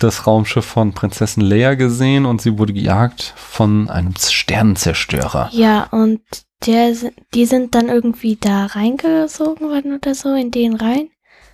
das 0.00 0.26
Raumschiff 0.26 0.64
von 0.64 0.92
Prinzessin 0.92 1.42
Leia 1.42 1.74
gesehen 1.74 2.26
und 2.26 2.42
sie 2.42 2.58
wurde 2.58 2.72
gejagt 2.72 3.34
von 3.36 3.88
einem 3.88 4.14
Sternenzerstörer. 4.16 5.50
Ja, 5.52 5.84
und 5.90 6.20
der, 6.66 6.92
die 7.34 7.46
sind 7.46 7.74
dann 7.76 7.88
irgendwie 7.88 8.36
da 8.36 8.66
reingesogen 8.66 9.68
worden 9.68 9.94
oder 9.94 10.14
so, 10.14 10.34
in 10.34 10.50
den 10.50 10.74
rein. 10.74 11.08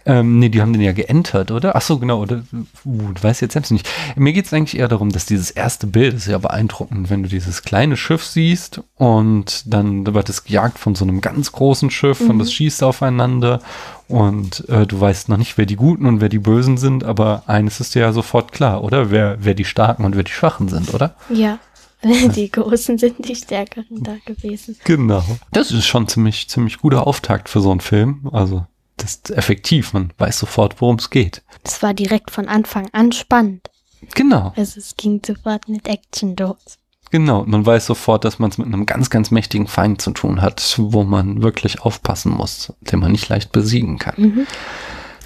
Ähm, 0.07 0.39
nee, 0.39 0.49
die 0.51 0.61
haben 0.61 0.73
den 0.73 0.83
ja 0.83 0.93
geentert, 0.93 1.51
oder? 1.51 1.77
Ach 1.77 1.81
so, 1.83 1.99
genau. 1.99 2.21
Oder, 2.21 2.43
uh, 2.85 3.13
du 3.13 3.23
weißt 3.23 3.41
jetzt 3.41 3.55
selbst 3.55 3.71
nicht. 3.73 3.89
Mir 4.17 4.33
geht 4.33 4.47
es 4.47 4.53
eigentlich 4.53 4.79
eher 4.79 4.89
darum, 4.89 5.11
dass 5.11 5.25
dieses 5.25 5.51
erste 5.51 5.87
Bild 5.87 6.15
ist 6.15 6.27
ja 6.27 6.37
beeindruckend, 6.39 7.09
wenn 7.09 7.23
du 7.23 7.29
dieses 7.29 7.63
kleine 7.63 7.97
Schiff 7.97 8.25
siehst 8.25 8.83
und 8.97 9.63
dann 9.73 10.07
wird 10.13 10.29
es 10.29 10.45
gejagt 10.45 10.79
von 10.79 10.95
so 10.95 11.05
einem 11.05 11.21
ganz 11.21 11.53
großen 11.53 11.91
Schiff 11.91 12.21
und 12.21 12.37
Mhm. 12.37 12.39
das 12.41 12.53
schießt 12.53 12.83
aufeinander 12.83 13.61
und 14.09 14.69
äh, 14.69 14.87
du 14.87 15.01
weißt 15.01 15.29
noch 15.31 15.39
nicht, 15.39 15.57
wer 15.57 15.67
die 15.67 15.77
Guten 15.77 16.05
und 16.07 16.21
wer 16.21 16.29
die 16.29 16.39
Bösen 16.39 16.77
sind, 16.77 17.05
aber 17.05 17.43
eines 17.47 17.81
ist 17.81 17.95
dir 17.95 18.01
ja 18.01 18.13
sofort 18.13 18.53
klar, 18.53 18.85
oder? 18.85 19.11
Wer, 19.11 19.39
wer 19.41 19.55
die 19.55 19.65
Starken 19.65 20.05
und 20.05 20.17
wer 20.17 20.23
die 20.25 20.33
Schwachen 20.33 20.69
sind, 20.69 20.93
oder? 20.93 21.15
Ja. 21.31 21.59
Die 22.37 22.51
Großen 22.51 22.99
sind 22.99 23.27
die 23.27 23.35
Stärkeren 23.35 24.03
da 24.03 24.17
gewesen. 24.27 24.77
Genau. 24.85 25.25
Das 25.53 25.71
ist 25.71 25.87
schon 25.87 26.07
ziemlich, 26.07 26.51
ziemlich 26.51 26.77
guter 26.77 27.07
Auftakt 27.07 27.49
für 27.49 27.63
so 27.63 27.71
einen 27.71 27.81
Film. 27.81 28.29
Also, 28.31 28.67
ist 29.05 29.31
effektiv. 29.31 29.93
Man 29.93 30.13
weiß 30.19 30.39
sofort, 30.39 30.81
worum 30.81 30.97
es 30.97 31.11
geht. 31.11 31.43
Es 31.63 31.83
war 31.83 31.95
direkt 31.95 32.31
von 32.31 32.49
Anfang 32.49 32.89
an 32.93 33.13
spannend. 33.13 33.71
Genau. 34.15 34.53
Also 34.57 34.79
es 34.81 34.97
ging 34.97 35.21
sofort 35.25 35.69
mit 35.69 35.87
Action 35.89 36.37
los. 36.37 36.79
Genau, 37.11 37.41
und 37.41 37.49
man 37.49 37.65
weiß 37.65 37.87
sofort, 37.87 38.25
dass 38.25 38.39
man 38.39 38.51
es 38.51 38.59
mit 38.59 38.67
einem 38.67 38.87
ganz, 38.87 39.09
ganz 39.09 39.31
mächtigen 39.31 39.69
Feind 39.69 40.01
zu 40.03 40.11
tun 40.11 40.43
hat, 40.43 40.75
wo 40.79 41.05
man 41.05 41.43
wirklich 41.43 41.83
aufpassen 41.83 42.33
muss, 42.33 42.73
den 42.81 42.99
man 42.99 43.13
nicht 43.13 43.29
leicht 43.29 43.53
besiegen 43.53 43.99
kann. 43.99 44.15
Mhm. 44.17 44.47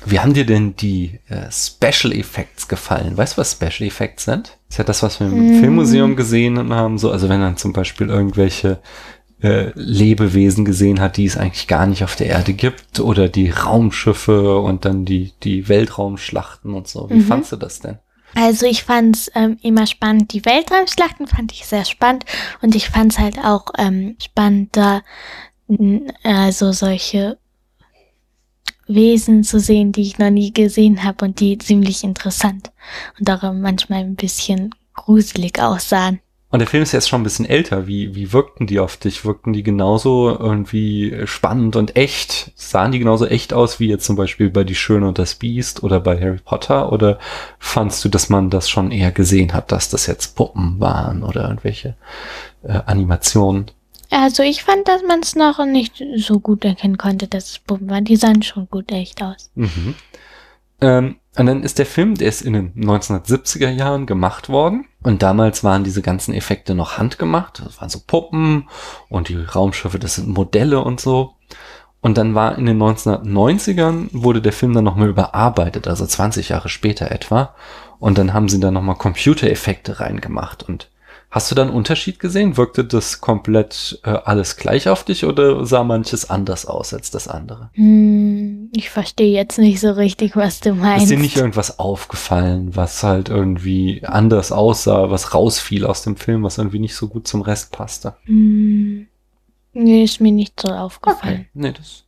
Wie 0.05 0.21
haben 0.21 0.33
dir 0.35 0.47
denn 0.47 0.77
die 0.77 1.19
äh, 1.29 1.51
Special 1.51 2.13
Effects 2.13 2.69
gefallen? 2.69 3.17
Weißt 3.17 3.37
du, 3.37 3.41
was 3.41 3.53
Special 3.53 3.87
Effects 3.89 4.25
sind? 4.25 4.59
Das 4.69 4.75
ist 4.75 4.79
ja 4.79 4.85
das, 4.85 5.03
was 5.03 5.19
wir 5.19 5.27
im 5.27 5.59
Mm. 5.59 5.61
Filmmuseum 5.61 6.15
gesehen 6.15 6.73
haben. 6.73 6.99
So, 6.99 7.11
also 7.11 7.29
wenn 7.29 7.41
man 7.41 7.57
zum 7.57 7.73
Beispiel 7.73 8.09
irgendwelche 8.09 8.81
äh, 9.43 9.71
Lebewesen 9.75 10.65
gesehen 10.65 11.01
hat, 11.01 11.17
die 11.17 11.27
es 11.27 11.37
eigentlich 11.37 11.69
gar 11.69 11.87
nicht 11.87 12.03
auf 12.05 12.17
der 12.17 12.27
Erde 12.29 12.53
gibt, 12.55 13.01
oder 13.01 13.29
die 13.29 13.51
Raumschiffe 13.51 14.59
und 14.59 14.85
dann 14.85 15.05
die, 15.05 15.33
die 15.43 15.69
Weltraumschlachten 15.69 16.75
und 16.75 16.89
so. 16.89 17.09
Wie 17.11 17.15
Mhm. 17.15 17.23
fandst 17.23 17.53
du 17.53 17.57
das 17.57 17.81
denn? 17.81 17.99
Also 18.35 18.67
ich 18.67 18.85
fand's 18.85 19.31
ähm, 19.35 19.57
immer 19.63 19.87
spannend. 19.87 20.33
Die 20.33 20.45
Weltraumschlachten 20.45 21.27
fand 21.27 21.53
ich 21.53 21.67
sehr 21.67 21.85
spannend 21.85 22.25
und 22.61 22.75
ich 22.75 22.89
fand's 22.91 23.19
halt 23.19 23.39
auch 23.39 23.67
ähm, 23.79 24.17
spannend, 24.23 24.77
da 24.77 25.03
also 26.25 26.73
solche 26.73 27.39
Wesen 28.87 29.45
zu 29.45 29.61
sehen, 29.61 29.93
die 29.93 30.03
ich 30.03 30.19
noch 30.19 30.31
nie 30.31 30.53
gesehen 30.53 31.05
habe 31.05 31.27
und 31.27 31.41
die 31.41 31.59
ziemlich 31.59 32.05
interessant 32.05 32.73
und 33.19 33.29
darum 33.29 33.61
manchmal 33.61 34.01
ein 34.01 34.15
bisschen 34.15 34.75
gruselig 34.95 35.61
aussahen. 35.61 36.21
Und 36.51 36.61
der 36.61 36.69
Film 36.69 36.83
ist 36.83 36.93
jetzt 36.93 37.11
schon 37.11 37.21
ein 37.21 37.25
bisschen 37.25 37.45
älter. 37.45 37.87
Wie, 37.87 38.15
wie 38.15 38.33
wirkten 38.33 38.67
die 38.67 38.81
auf 38.81 38.97
dich? 38.97 39.27
Wirkten 39.27 39.53
die 39.53 39.63
genauso 39.63 40.31
irgendwie 40.31 41.27
spannend 41.27 41.77
und 41.77 41.97
echt? 41.97 42.53
Sahen 42.55 42.91
die 42.91 42.99
genauso 42.99 43.27
echt 43.27 43.53
aus 43.53 43.81
wie 43.81 43.89
jetzt 43.89 44.07
zum 44.07 44.17
Beispiel 44.17 44.49
bei 44.49 44.65
Die 44.65 44.75
Schöne 44.75 45.07
und 45.07 45.19
das 45.19 45.35
Biest 45.35 45.83
oder 45.83 46.01
bei 46.01 46.19
Harry 46.19 46.39
Potter? 46.43 46.91
Oder 46.91 47.19
fandst 47.59 48.03
du, 48.03 48.09
dass 48.09 48.31
man 48.31 48.49
das 48.49 48.71
schon 48.71 48.93
eher 48.93 49.13
gesehen 49.13 49.53
hat, 49.53 49.73
dass 49.73 49.91
das 49.91 50.07
jetzt 50.07 50.37
Puppen 50.37 50.81
waren 50.81 51.23
oder 51.23 51.43
irgendwelche 51.43 51.97
äh, 52.63 52.81
Animationen? 52.87 53.71
Also 54.11 54.43
ich 54.43 54.63
fand, 54.63 54.89
dass 54.89 55.03
man 55.07 55.21
es 55.21 55.37
noch 55.37 55.63
nicht 55.67 56.03
so 56.17 56.41
gut 56.41 56.65
erkennen 56.65 56.97
konnte, 56.97 57.29
dass 57.29 57.51
es 57.51 57.59
Puppen 57.59 57.91
waren. 57.91 58.07
Die 58.07 58.17
sahen 58.17 58.43
schon 58.43 58.69
gut 58.71 58.91
echt 58.91 59.23
aus. 59.23 59.51
Mhm. 59.55 59.95
Ähm, 60.81 61.17
und 61.37 61.47
dann 61.47 61.63
ist 61.63 61.79
der 61.79 61.87
Film, 61.87 62.15
der 62.15 62.29
ist 62.29 62.41
in 62.41 62.55
den 62.55 62.73
1970er 62.73 63.69
Jahren 63.69 64.07
gemacht 64.07 64.49
worden. 64.49 64.87
Und 65.03 65.23
damals 65.23 65.63
waren 65.63 65.85
diese 65.85 66.03
ganzen 66.03 66.35
Effekte 66.35 66.75
noch 66.75 66.99
handgemacht. 66.99 67.63
Das 67.65 67.81
waren 67.81 67.89
so 67.89 68.01
Puppen 68.05 68.69
und 69.09 69.29
die 69.29 69.37
Raumschiffe, 69.37 69.99
das 69.99 70.17
sind 70.17 70.29
Modelle 70.29 70.83
und 70.83 71.01
so. 71.01 71.35
Und 72.01 72.19
dann 72.19 72.35
war 72.35 72.57
in 72.59 72.67
den 72.67 72.81
1990ern 72.81 74.09
wurde 74.13 74.41
der 74.41 74.53
Film 74.53 74.73
dann 74.73 74.85
nochmal 74.85 75.09
überarbeitet, 75.09 75.89
also 75.89 76.07
20 76.07 76.51
Jahre 76.51 76.69
später 76.69 77.11
etwa. 77.11 77.55
Und 77.99 78.19
dann 78.19 78.33
haben 78.33 78.49
sie 78.49 78.61
da 78.61 78.71
nochmal 78.71 78.97
Computereffekte 78.97 80.01
reingemacht. 80.01 80.63
Und 80.63 80.89
hast 81.31 81.51
du 81.51 81.55
da 81.55 81.63
einen 81.63 81.71
Unterschied 81.71 82.19
gesehen? 82.19 82.57
Wirkte 82.57 82.85
das 82.85 83.21
komplett 83.21 84.01
äh, 84.05 84.11
alles 84.11 84.57
gleich 84.57 84.89
auf 84.89 85.05
dich 85.05 85.25
oder 85.25 85.65
sah 85.67 85.85
manches 85.85 86.31
anders 86.31 86.67
aus 86.67 86.95
als 86.95 87.11
das 87.11 87.29
andere? 87.29 87.71
Hm, 87.75 88.71
ich 88.75 88.91
verstehe 88.91 89.33
jetzt 89.33 89.59
nicht 89.59 89.81
so 89.81 89.91
richtig, 89.91 90.37
was 90.37 90.61
du 90.61 90.75
meinst. 90.75 91.05
Ist 91.05 91.11
dir 91.11 91.19
nicht 91.19 91.37
irgendwas 91.37 91.79
aufgefallen, 91.79 92.75
was 92.77 93.03
halt 93.03 93.29
irgendwie 93.29 94.03
anders 94.05 94.53
aussah, 94.53 95.11
was 95.11 95.35
rausfiel 95.35 95.85
aus 95.85 96.03
dem 96.03 96.17
Film, 96.17 96.43
was 96.43 96.59
irgendwie 96.59 96.79
nicht 96.79 96.97
so 96.97 97.09
gut 97.09 97.29
zum 97.29 97.43
Rest 97.43 97.73
passte? 97.73 98.17
Hm, 98.25 99.07
nee, 99.75 100.05
ist 100.05 100.21
mir 100.21 100.33
nicht 100.33 100.61
so 100.61 100.69
aufgefallen. 100.69 101.47
Nee, 101.53 101.73
das, 101.73 102.05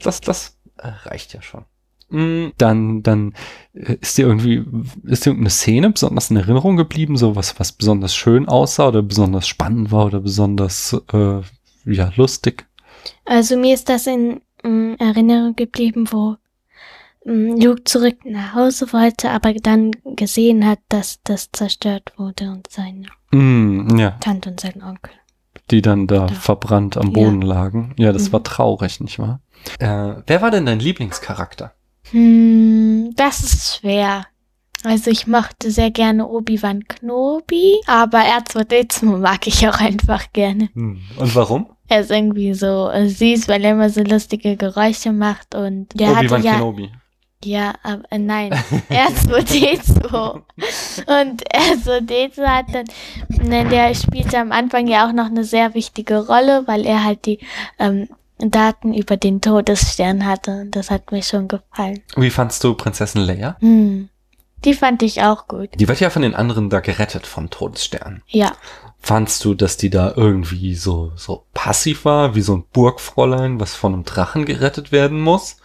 das, 0.00 0.20
das 0.20 0.56
äh, 0.78 0.88
reicht 0.88 1.34
ja 1.34 1.42
schon. 1.42 1.64
Mm, 2.10 2.48
Dann, 2.56 3.02
dann 3.02 3.34
äh, 3.74 3.96
ist 4.00 4.16
dir 4.16 4.26
irgendwie, 4.26 4.64
ist 5.04 5.24
dir 5.26 5.30
irgendeine 5.30 5.50
Szene 5.50 5.90
besonders 5.90 6.30
in 6.30 6.36
Erinnerung 6.38 6.76
geblieben, 6.76 7.16
so 7.16 7.36
was, 7.36 7.58
was 7.60 7.72
besonders 7.72 8.14
schön 8.14 8.48
aussah 8.48 8.88
oder 8.88 9.02
besonders 9.02 9.46
spannend 9.46 9.92
war 9.92 10.06
oder 10.06 10.20
besonders, 10.20 10.96
äh, 11.12 11.40
ja, 11.84 12.10
lustig? 12.16 12.66
Also 13.26 13.56
mir 13.56 13.74
ist 13.74 13.88
das 13.88 14.06
in 14.06 14.40
mm, 14.62 14.94
Erinnerung 14.98 15.54
geblieben, 15.54 16.06
wo 16.10 16.36
mm, 17.26 17.60
Luke 17.60 17.84
zurück 17.84 18.24
nach 18.24 18.54
Hause 18.54 18.92
wollte, 18.92 19.30
aber 19.30 19.52
dann 19.54 19.90
gesehen 20.16 20.66
hat, 20.66 20.78
dass 20.88 21.20
das 21.24 21.50
zerstört 21.52 22.12
wurde 22.16 22.50
und 22.50 22.68
seine 22.70 23.06
Mm, 23.30 23.98
ja, 23.98 24.12
Tante 24.20 24.48
und 24.48 24.60
sein 24.60 24.82
Onkel. 24.82 25.12
die 25.70 25.82
dann 25.82 26.06
da 26.06 26.26
Da. 26.28 26.34
verbrannt 26.34 26.96
am 26.96 27.08
Ja. 27.08 27.12
Boden 27.12 27.42
lagen. 27.42 27.92
Ja, 27.98 28.12
das 28.12 28.28
Mhm. 28.28 28.32
war 28.32 28.42
traurig, 28.44 29.00
nicht 29.00 29.18
wahr? 29.18 29.42
Äh, 29.78 30.22
wer 30.26 30.40
war 30.40 30.50
denn 30.50 30.64
dein 30.64 30.80
Lieblingscharakter? 30.80 31.74
Hm, 32.10 33.12
das 33.16 33.40
ist 33.40 33.76
schwer. 33.76 34.26
Also 34.84 35.10
ich 35.10 35.26
mochte 35.26 35.70
sehr 35.70 35.90
gerne 35.90 36.28
Obi-Wan 36.28 36.84
Knobi, 36.86 37.80
aber 37.86 38.18
R2D2 38.20 39.18
mag 39.18 39.46
ich 39.46 39.66
auch 39.68 39.80
einfach 39.80 40.32
gerne. 40.32 40.68
Hm. 40.74 41.00
Und 41.18 41.34
warum? 41.34 41.70
Er 41.88 42.00
ist 42.00 42.10
irgendwie 42.10 42.54
so 42.54 42.90
süß, 42.92 43.48
weil 43.48 43.64
er 43.64 43.72
immer 43.72 43.90
so 43.90 44.02
lustige 44.02 44.56
Geräusche 44.56 45.12
macht 45.12 45.54
und 45.54 45.88
der 45.98 46.12
Obi-Wan 46.12 46.42
ja 46.42 46.54
Kenobi. 46.54 46.90
Ja, 47.44 47.74
aber 47.84 48.02
äh, 48.10 48.18
nein, 48.18 48.52
R2D2. 48.90 50.32
Und 51.06 51.44
R2D2 51.54 52.42
hat 52.44 52.66
dann, 52.72 52.86
nein, 53.28 53.68
der 53.70 53.94
spielte 53.94 54.38
am 54.38 54.50
Anfang 54.50 54.88
ja 54.88 55.06
auch 55.06 55.12
noch 55.12 55.26
eine 55.26 55.44
sehr 55.44 55.74
wichtige 55.74 56.26
Rolle, 56.26 56.64
weil 56.66 56.84
er 56.84 57.04
halt 57.04 57.26
die 57.26 57.38
ähm, 57.78 58.08
Daten 58.38 58.94
über 58.94 59.16
den 59.16 59.40
Todesstern 59.40 60.26
hatte. 60.26 60.62
Und 60.62 60.76
das 60.76 60.90
hat 60.90 61.12
mir 61.12 61.22
schon 61.22 61.48
gefallen. 61.48 62.00
Wie 62.16 62.30
fandst 62.30 62.62
du 62.64 62.74
Prinzessin 62.74 63.22
Leia? 63.22 63.56
Hm. 63.60 64.08
Die 64.64 64.74
fand 64.74 65.02
ich 65.02 65.22
auch 65.22 65.46
gut. 65.46 65.70
Die 65.78 65.86
wird 65.86 66.00
ja 66.00 66.10
von 66.10 66.22
den 66.22 66.34
anderen 66.34 66.68
da 66.68 66.80
gerettet 66.80 67.26
vom 67.26 67.50
Todesstern. 67.50 68.22
Ja. 68.26 68.52
Fandst 68.98 69.44
du, 69.44 69.54
dass 69.54 69.76
die 69.76 69.90
da 69.90 70.12
irgendwie 70.16 70.74
so, 70.74 71.12
so 71.14 71.44
passiv 71.54 72.04
war, 72.04 72.34
wie 72.34 72.40
so 72.40 72.56
ein 72.56 72.64
Burgfräulein, 72.72 73.60
was 73.60 73.76
von 73.76 73.94
einem 73.94 74.04
Drachen 74.04 74.44
gerettet 74.44 74.90
werden 74.90 75.20
muss? 75.20 75.58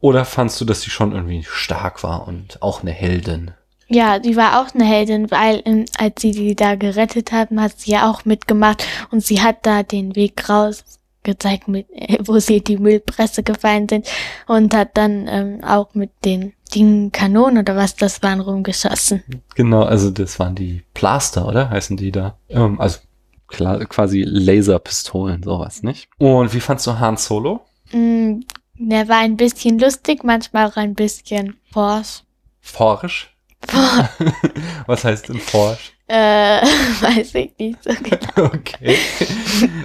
Oder 0.00 0.24
fandst 0.24 0.60
du, 0.60 0.64
dass 0.64 0.82
sie 0.82 0.90
schon 0.90 1.12
irgendwie 1.12 1.44
stark 1.44 2.02
war 2.02 2.26
und 2.28 2.62
auch 2.62 2.82
eine 2.82 2.92
Heldin? 2.92 3.52
Ja, 3.88 4.18
die 4.18 4.36
war 4.36 4.60
auch 4.60 4.74
eine 4.74 4.84
Heldin, 4.84 5.30
weil 5.30 5.62
ähm, 5.64 5.84
als 5.98 6.22
sie 6.22 6.30
die 6.30 6.56
da 6.56 6.76
gerettet 6.76 7.30
haben, 7.30 7.60
hat 7.60 7.78
sie 7.78 7.90
ja 7.90 8.10
auch 8.10 8.24
mitgemacht 8.24 8.84
und 9.10 9.22
sie 9.22 9.42
hat 9.42 9.66
da 9.66 9.82
den 9.82 10.16
Weg 10.16 10.48
raus 10.48 10.84
gezeigt, 11.22 11.68
mit, 11.68 11.86
äh, 11.90 12.18
wo 12.20 12.38
sie 12.38 12.58
in 12.58 12.64
die 12.64 12.76
Müllpresse 12.76 13.42
gefallen 13.42 13.88
sind 13.88 14.08
und 14.46 14.74
hat 14.74 14.96
dann 14.96 15.26
ähm, 15.28 15.64
auch 15.64 15.94
mit 15.94 16.10
den 16.24 16.52
den 16.74 17.12
Kanonen 17.12 17.58
oder 17.58 17.76
was 17.76 17.96
das 17.96 18.22
waren 18.22 18.40
rumgeschossen. 18.40 19.22
Genau, 19.54 19.82
also 19.82 20.10
das 20.10 20.38
waren 20.38 20.54
die 20.54 20.82
Plaster, 20.94 21.46
oder? 21.46 21.70
Heißen 21.70 21.96
die 21.96 22.12
da? 22.12 22.38
Ähm, 22.48 22.80
also 22.80 23.00
klar, 23.46 23.78
quasi 23.84 24.22
Laserpistolen, 24.22 25.42
sowas, 25.42 25.82
nicht? 25.82 26.08
Und 26.18 26.54
wie 26.54 26.60
fandst 26.60 26.86
du 26.86 26.98
Han 26.98 27.16
Solo? 27.16 27.60
Mm, 27.92 28.40
der 28.76 29.08
war 29.08 29.18
ein 29.18 29.36
bisschen 29.36 29.78
lustig, 29.78 30.24
manchmal 30.24 30.68
auch 30.68 30.76
ein 30.76 30.94
bisschen 30.94 31.56
forsch. 31.70 32.22
Forsch? 32.60 33.31
Was 34.86 35.04
heißt 35.04 35.28
denn 35.28 35.38
forsch? 35.38 35.92
Äh, 36.08 36.14
weiß 37.00 37.34
ich 37.36 37.52
nicht 37.58 37.82
so 37.82 37.90
genau. 38.02 38.50
Okay. 38.54 38.96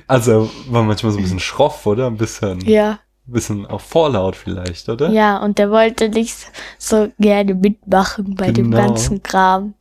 Also 0.08 0.50
war 0.70 0.84
manchmal 0.84 1.12
so 1.12 1.18
ein 1.20 1.24
bisschen 1.24 1.40
schroff, 1.40 1.86
oder? 1.86 2.08
Ein 2.08 2.18
bisschen. 2.18 2.60
Ja. 2.62 3.00
bisschen 3.26 3.66
auf 3.66 3.82
Vorlaut 3.84 4.36
vielleicht, 4.36 4.90
oder? 4.90 5.10
Ja, 5.10 5.38
und 5.38 5.58
der 5.58 5.70
wollte 5.72 6.10
nicht 6.10 6.36
so 6.78 7.12
gerne 7.20 7.54
mitmachen 7.54 8.36
bei 8.36 8.52
dem 8.52 8.72
Genau. 8.72 8.88
ganzen 8.88 9.22
Kram. 9.24 9.74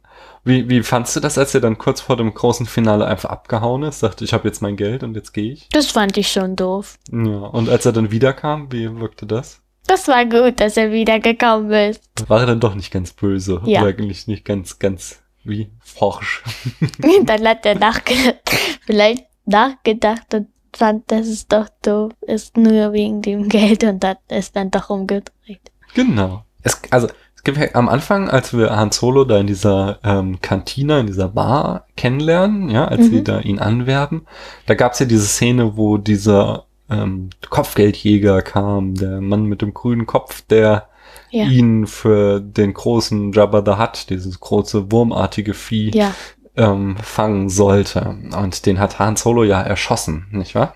Wie, 0.44 0.68
wie 0.68 0.82
fandst 0.84 1.16
du 1.16 1.20
das, 1.20 1.38
als 1.38 1.54
er 1.56 1.60
dann 1.60 1.76
kurz 1.76 2.00
vor 2.00 2.16
dem 2.16 2.32
großen 2.32 2.66
Finale 2.66 3.04
einfach 3.06 3.30
abgehauen 3.30 3.82
ist? 3.82 3.98
Sagte, 3.98 4.24
ich 4.24 4.32
habe 4.32 4.46
jetzt 4.46 4.62
mein 4.62 4.76
Geld 4.76 5.02
und 5.02 5.14
jetzt 5.16 5.32
gehe 5.32 5.52
ich. 5.52 5.68
Das 5.70 5.86
fand 5.90 6.16
ich 6.16 6.30
schon 6.30 6.54
doof. 6.54 6.98
Ja. 7.10 7.18
Und 7.46 7.68
als 7.68 7.84
er 7.84 7.92
dann 7.92 8.12
wiederkam, 8.12 8.70
wie 8.70 9.00
wirkte 9.00 9.26
das? 9.26 9.60
Das 9.86 10.08
war 10.08 10.24
gut, 10.24 10.60
dass 10.60 10.76
er 10.76 10.90
wieder 10.92 11.20
gekommen 11.20 11.70
ist. 11.70 12.02
War 12.28 12.40
er 12.40 12.46
dann 12.46 12.60
doch 12.60 12.74
nicht 12.74 12.92
ganz 12.92 13.12
böse? 13.12 13.60
Ja. 13.64 13.80
Oder 13.82 13.90
eigentlich 13.90 14.26
nicht 14.26 14.44
ganz, 14.44 14.78
ganz 14.78 15.20
wie 15.44 15.70
forsch? 15.80 16.42
Dann 17.24 17.46
hat 17.46 17.64
er 17.64 17.76
nachgedacht, 17.76 18.40
vielleicht 18.84 19.26
nachgedacht 19.44 20.34
und 20.34 20.48
fand, 20.74 21.10
dass 21.10 21.26
es 21.28 21.46
doch 21.46 21.68
doof 21.82 22.12
ist, 22.22 22.56
nur 22.56 22.92
wegen 22.92 23.22
dem 23.22 23.48
Geld 23.48 23.84
und 23.84 24.04
hat 24.04 24.18
es 24.28 24.52
dann 24.52 24.70
doch 24.70 24.90
umgedreht. 24.90 25.70
Genau. 25.94 26.44
Es, 26.62 26.80
also, 26.90 27.06
es 27.34 27.44
gibt 27.44 27.56
ja 27.56 27.68
am 27.74 27.88
Anfang, 27.88 28.28
als 28.28 28.52
wir 28.56 28.76
Han 28.76 28.90
Solo 28.90 29.24
da 29.24 29.38
in 29.38 29.46
dieser 29.46 30.00
ähm, 30.04 30.40
Kantine, 30.42 30.98
in 31.00 31.06
dieser 31.06 31.28
Bar 31.28 31.86
kennenlernen, 31.96 32.68
ja, 32.68 32.86
als 32.88 33.02
Mhm. 33.06 33.10
sie 33.10 33.24
da 33.24 33.38
ihn 33.40 33.58
anwerben, 33.60 34.26
da 34.66 34.74
gab's 34.74 34.98
ja 34.98 35.06
diese 35.06 35.26
Szene, 35.26 35.76
wo 35.78 35.96
dieser 35.96 36.65
ähm, 36.90 37.30
Kopfgeldjäger 37.50 38.42
kam, 38.42 38.94
der 38.94 39.20
Mann 39.20 39.44
mit 39.46 39.62
dem 39.62 39.74
grünen 39.74 40.06
Kopf, 40.06 40.42
der 40.42 40.88
Ja. 41.30 41.44
ihn 41.46 41.86
für 41.86 42.40
den 42.40 42.72
großen 42.74 43.32
Jabba 43.32 43.62
the 43.64 43.80
Hutt, 43.82 44.10
dieses 44.10 44.38
große 44.40 44.90
wurmartige 44.92 45.54
Vieh, 45.54 45.90
Ja, 45.94 46.14
ähm, 46.56 46.96
fangen 47.02 47.48
sollte. 47.48 48.16
Und 48.36 48.64
den 48.66 48.78
hat 48.78 48.98
Han 48.98 49.16
Solo 49.16 49.42
ja 49.44 49.60
erschossen, 49.60 50.26
nicht 50.30 50.54
wahr? 50.54 50.74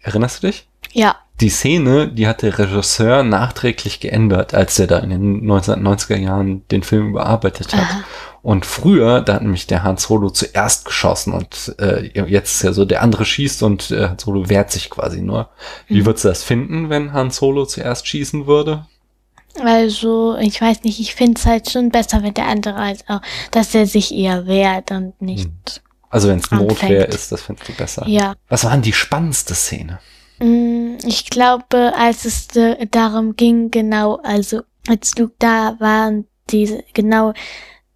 Erinnerst 0.00 0.42
du 0.42 0.48
dich? 0.48 0.68
ja, 0.92 1.16
Die 1.40 1.48
Szene, 1.48 2.08
die 2.08 2.26
hat 2.28 2.42
der 2.42 2.58
Regisseur 2.58 3.22
nachträglich 3.22 4.00
geändert, 4.00 4.52
als 4.54 4.78
er 4.78 4.86
da 4.86 4.98
in 4.98 5.10
den 5.10 5.44
1990er 5.44 6.16
Jahren 6.16 6.66
den 6.68 6.82
Film 6.82 7.10
überarbeitet 7.10 7.72
hat. 7.74 7.80
Aha. 7.80 8.04
Und 8.42 8.66
früher, 8.66 9.20
da 9.20 9.34
hat 9.34 9.42
nämlich 9.42 9.68
der 9.68 9.84
Han 9.84 9.98
Solo 9.98 10.28
zuerst 10.30 10.84
geschossen 10.84 11.32
und 11.32 11.76
äh, 11.78 12.10
jetzt 12.26 12.56
ist 12.56 12.62
ja 12.62 12.72
so, 12.72 12.84
der 12.84 13.00
andere 13.02 13.24
schießt 13.24 13.62
und 13.62 13.92
äh, 13.92 14.08
Han 14.08 14.18
Solo 14.18 14.48
wehrt 14.48 14.72
sich 14.72 14.90
quasi 14.90 15.20
nur. 15.20 15.48
Wie 15.86 16.00
Mhm. 16.00 16.06
würdest 16.06 16.24
du 16.24 16.28
das 16.28 16.42
finden, 16.42 16.90
wenn 16.90 17.12
Han 17.12 17.30
Solo 17.30 17.66
zuerst 17.66 18.08
schießen 18.08 18.46
würde? 18.48 18.86
Also, 19.62 20.36
ich 20.40 20.60
weiß 20.60 20.82
nicht, 20.84 20.98
ich 20.98 21.14
finde 21.14 21.38
es 21.38 21.46
halt 21.46 21.70
schon 21.70 21.90
besser, 21.90 22.22
wenn 22.22 22.34
der 22.34 22.46
andere 22.46 22.76
halt 22.76 23.04
auch, 23.08 23.20
dass 23.50 23.74
er 23.74 23.86
sich 23.86 24.12
eher 24.14 24.46
wehrt 24.46 24.90
und 24.90 25.20
nicht. 25.20 25.48
Also 26.10 26.28
wenn 26.28 26.38
es 26.38 26.50
Notwehr 26.50 27.08
ist, 27.08 27.32
das 27.32 27.42
findest 27.42 27.68
du 27.68 27.72
besser. 27.74 28.06
Ja. 28.08 28.34
Was 28.48 28.64
war 28.64 28.72
denn 28.72 28.82
die 28.82 28.92
spannendste 28.92 29.54
Szene? 29.54 29.98
Mm, 30.40 30.96
Ich 31.06 31.30
glaube, 31.30 31.92
als 31.96 32.24
es 32.24 32.48
äh, 32.56 32.86
darum 32.90 33.36
ging, 33.36 33.70
genau, 33.70 34.16
also 34.22 34.62
als 34.88 35.14
Luke 35.16 35.34
da 35.38 35.76
war 35.78 36.08
und 36.08 36.26
diese 36.50 36.82
genau 36.92 37.32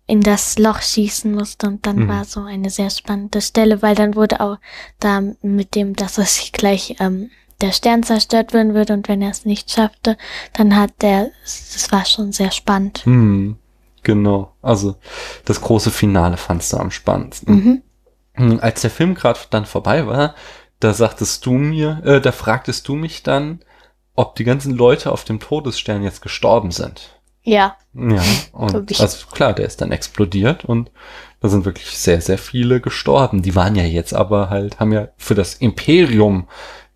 in 0.07 0.21
das 0.21 0.59
Loch 0.59 0.81
schießen 0.83 1.33
musste 1.35 1.67
und 1.67 1.87
dann 1.87 1.97
Mhm. 2.05 2.09
war 2.09 2.25
so 2.25 2.41
eine 2.43 2.71
sehr 2.71 2.91
spannende 2.91 3.41
Stelle, 3.41 3.83
weil 3.83 3.95
dann 3.95 4.15
wurde 4.15 4.41
auch 4.41 4.59
da 5.01 5.21
mit 5.43 5.75
dem, 5.75 5.95
dass 5.97 6.19
es 6.19 6.37
sich 6.37 6.53
gleich 6.53 6.97
ähm, 7.01 7.31
der 7.61 7.73
Stern 7.73 8.03
zerstört 8.03 8.53
werden 8.53 8.75
würde 8.75 8.93
und 8.93 9.09
wenn 9.09 9.23
er 9.23 9.31
es 9.31 9.45
nicht 9.45 9.71
schaffte, 9.71 10.17
dann 10.53 10.77
hat 10.77 10.93
der, 11.03 11.31
das 11.45 11.91
war 11.91 12.05
schon 12.05 12.33
sehr 12.33 12.51
spannend. 12.51 13.01
Hm, 13.05 13.57
genau. 14.03 14.53
Also 14.63 14.97
das 15.45 15.61
große 15.61 15.91
Finale 15.91 16.37
fandst 16.37 16.73
du 16.73 16.77
am 16.77 16.91
spannendsten. 16.91 17.55
Mhm. 17.55 17.83
Hm, 18.35 18.61
Als 18.61 18.83
der 18.83 18.91
Film 18.91 19.15
gerade 19.15 19.41
dann 19.51 19.65
vorbei 19.67 20.07
war, 20.07 20.35
da 20.81 20.93
sagtest 20.93 21.47
du 21.47 21.53
mir, 21.53 22.03
äh, 22.05 22.21
da 22.21 22.31
fragtest 22.33 22.87
du 22.87 22.95
mich 22.95 23.23
dann, 23.23 23.61
ob 24.15 24.37
die 24.37 24.45
ganzen 24.45 24.75
Leute 24.75 25.11
auf 25.11 25.25
dem 25.25 25.41
Todesstern 25.41 26.03
jetzt 26.03 26.21
gestorben 26.23 26.71
sind. 26.71 27.19
Ja, 27.43 27.77
Ja, 27.97 28.23
und 28.53 28.91
ich. 28.91 29.01
also 29.01 29.27
klar, 29.29 29.53
der 29.53 29.67
ist 29.67 29.81
dann 29.81 29.93
explodiert 29.93 30.65
und 30.65 30.91
da 31.41 31.49
sind 31.49 31.65
wirklich 31.65 31.99
sehr, 31.99 32.21
sehr 32.21 32.39
viele 32.39 32.81
gestorben. 32.81 33.43
Die 33.43 33.55
waren 33.55 33.77
ja 33.77 33.85
jetzt 33.85 34.15
aber 34.15 34.51
halt, 34.51 34.81
haben 34.81 34.93
ja 34.93 35.09
für 35.17 35.35
das 35.35 35.55
Imperium 35.55 36.47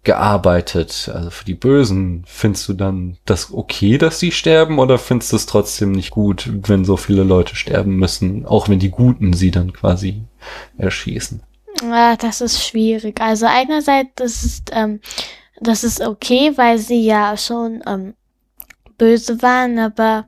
gearbeitet, 0.02 1.10
also 1.12 1.30
für 1.30 1.44
die 1.44 1.54
Bösen. 1.54 2.24
Findest 2.26 2.68
du 2.68 2.72
dann 2.72 3.18
das 3.26 3.52
okay, 3.52 3.98
dass 3.98 4.18
die 4.18 4.32
sterben 4.32 4.78
oder 4.78 4.98
findest 4.98 5.32
du 5.32 5.36
es 5.36 5.46
trotzdem 5.46 5.92
nicht 5.92 6.10
gut, 6.10 6.48
wenn 6.66 6.84
so 6.84 6.96
viele 6.96 7.22
Leute 7.22 7.54
sterben 7.54 7.96
müssen, 7.96 8.46
auch 8.46 8.68
wenn 8.68 8.78
die 8.78 8.90
Guten 8.90 9.32
sie 9.32 9.50
dann 9.50 9.72
quasi 9.72 10.22
erschießen? 10.78 11.42
Ja, 11.82 12.16
das 12.16 12.40
ist 12.40 12.66
schwierig. 12.66 13.20
Also 13.20 13.46
einerseits, 13.46 14.10
das 14.16 14.42
ist, 14.42 14.70
ähm, 14.72 15.00
das 15.60 15.84
ist 15.84 16.00
okay, 16.00 16.52
weil 16.56 16.78
sie 16.78 17.04
ja 17.04 17.36
schon 17.36 17.82
ähm, 17.86 18.14
böse 18.96 19.42
waren, 19.42 19.78
aber 19.78 20.26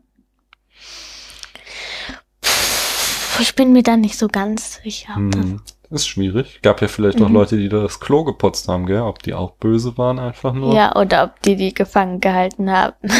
ich 3.43 3.55
bin 3.55 3.73
mir 3.73 3.83
da 3.83 3.97
nicht 3.97 4.17
so 4.17 4.29
ganz 4.29 4.81
sicher. 4.83 5.15
Hm, 5.17 5.61
ist 5.91 6.07
schwierig. 6.09 6.61
Gab 6.63 6.81
ja 6.81 6.89
vielleicht 6.89 7.21
auch 7.21 7.29
Mhm. 7.29 7.35
Leute, 7.35 7.57
die 7.59 7.69
da 7.69 7.83
das 7.83 8.01
Klo 8.01 8.25
geputzt 8.25 8.69
haben, 8.69 8.87
gell? 8.87 9.01
Ob 9.03 9.23
die 9.23 9.35
auch 9.35 9.53
böse 9.53 9.99
waren 9.99 10.19
einfach 10.19 10.55
nur. 10.55 10.75
Ja, 10.75 10.97
oder 10.97 11.25
ob 11.25 11.43
die 11.43 11.57
die 11.57 11.75
gefangen 11.75 12.21
gehalten 12.21 12.71
haben. 12.71 12.95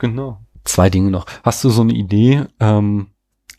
Genau. 0.00 0.38
Zwei 0.62 0.90
Dinge 0.90 1.10
noch. 1.10 1.26
Hast 1.42 1.64
du 1.64 1.70
so 1.70 1.82
eine 1.82 1.92
Idee, 1.92 2.44
ähm, 2.60 3.08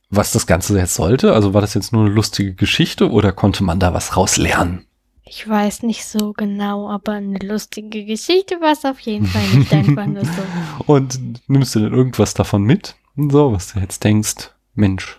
was 0.10 0.32
das 0.32 0.48
Ganze 0.48 0.78
jetzt 0.78 0.94
sollte? 0.96 1.34
Also 1.34 1.54
war 1.54 1.60
das 1.60 1.74
jetzt 1.74 1.92
nur 1.92 2.06
eine 2.06 2.14
lustige 2.14 2.54
Geschichte 2.54 3.10
oder 3.12 3.34
konnte 3.34 3.62
man 3.66 3.78
da 3.80 3.94
was 3.94 4.16
rauslernen? 4.16 4.86
Ich 5.26 5.48
weiß 5.50 5.84
nicht 5.84 6.06
so 6.06 6.32
genau, 6.32 6.90
aber 6.90 7.12
eine 7.14 7.40
lustige 7.40 8.06
Geschichte 8.06 8.56
war 8.62 8.72
es 8.72 8.86
auf 8.86 9.02
jeden 9.02 9.26
Fall 9.26 9.44
nicht 9.54 9.74
einfach 9.74 10.06
nur 10.06 10.24
so. 10.24 10.32
Und 10.86 11.20
nimmst 11.50 11.76
du 11.76 11.82
denn 11.82 11.94
irgendwas 11.94 12.34
davon 12.34 12.64
mit? 12.64 12.96
So, 13.18 13.52
was 13.52 13.74
du 13.74 13.80
jetzt 13.82 14.02
denkst, 14.06 14.52
Mensch. 14.76 15.19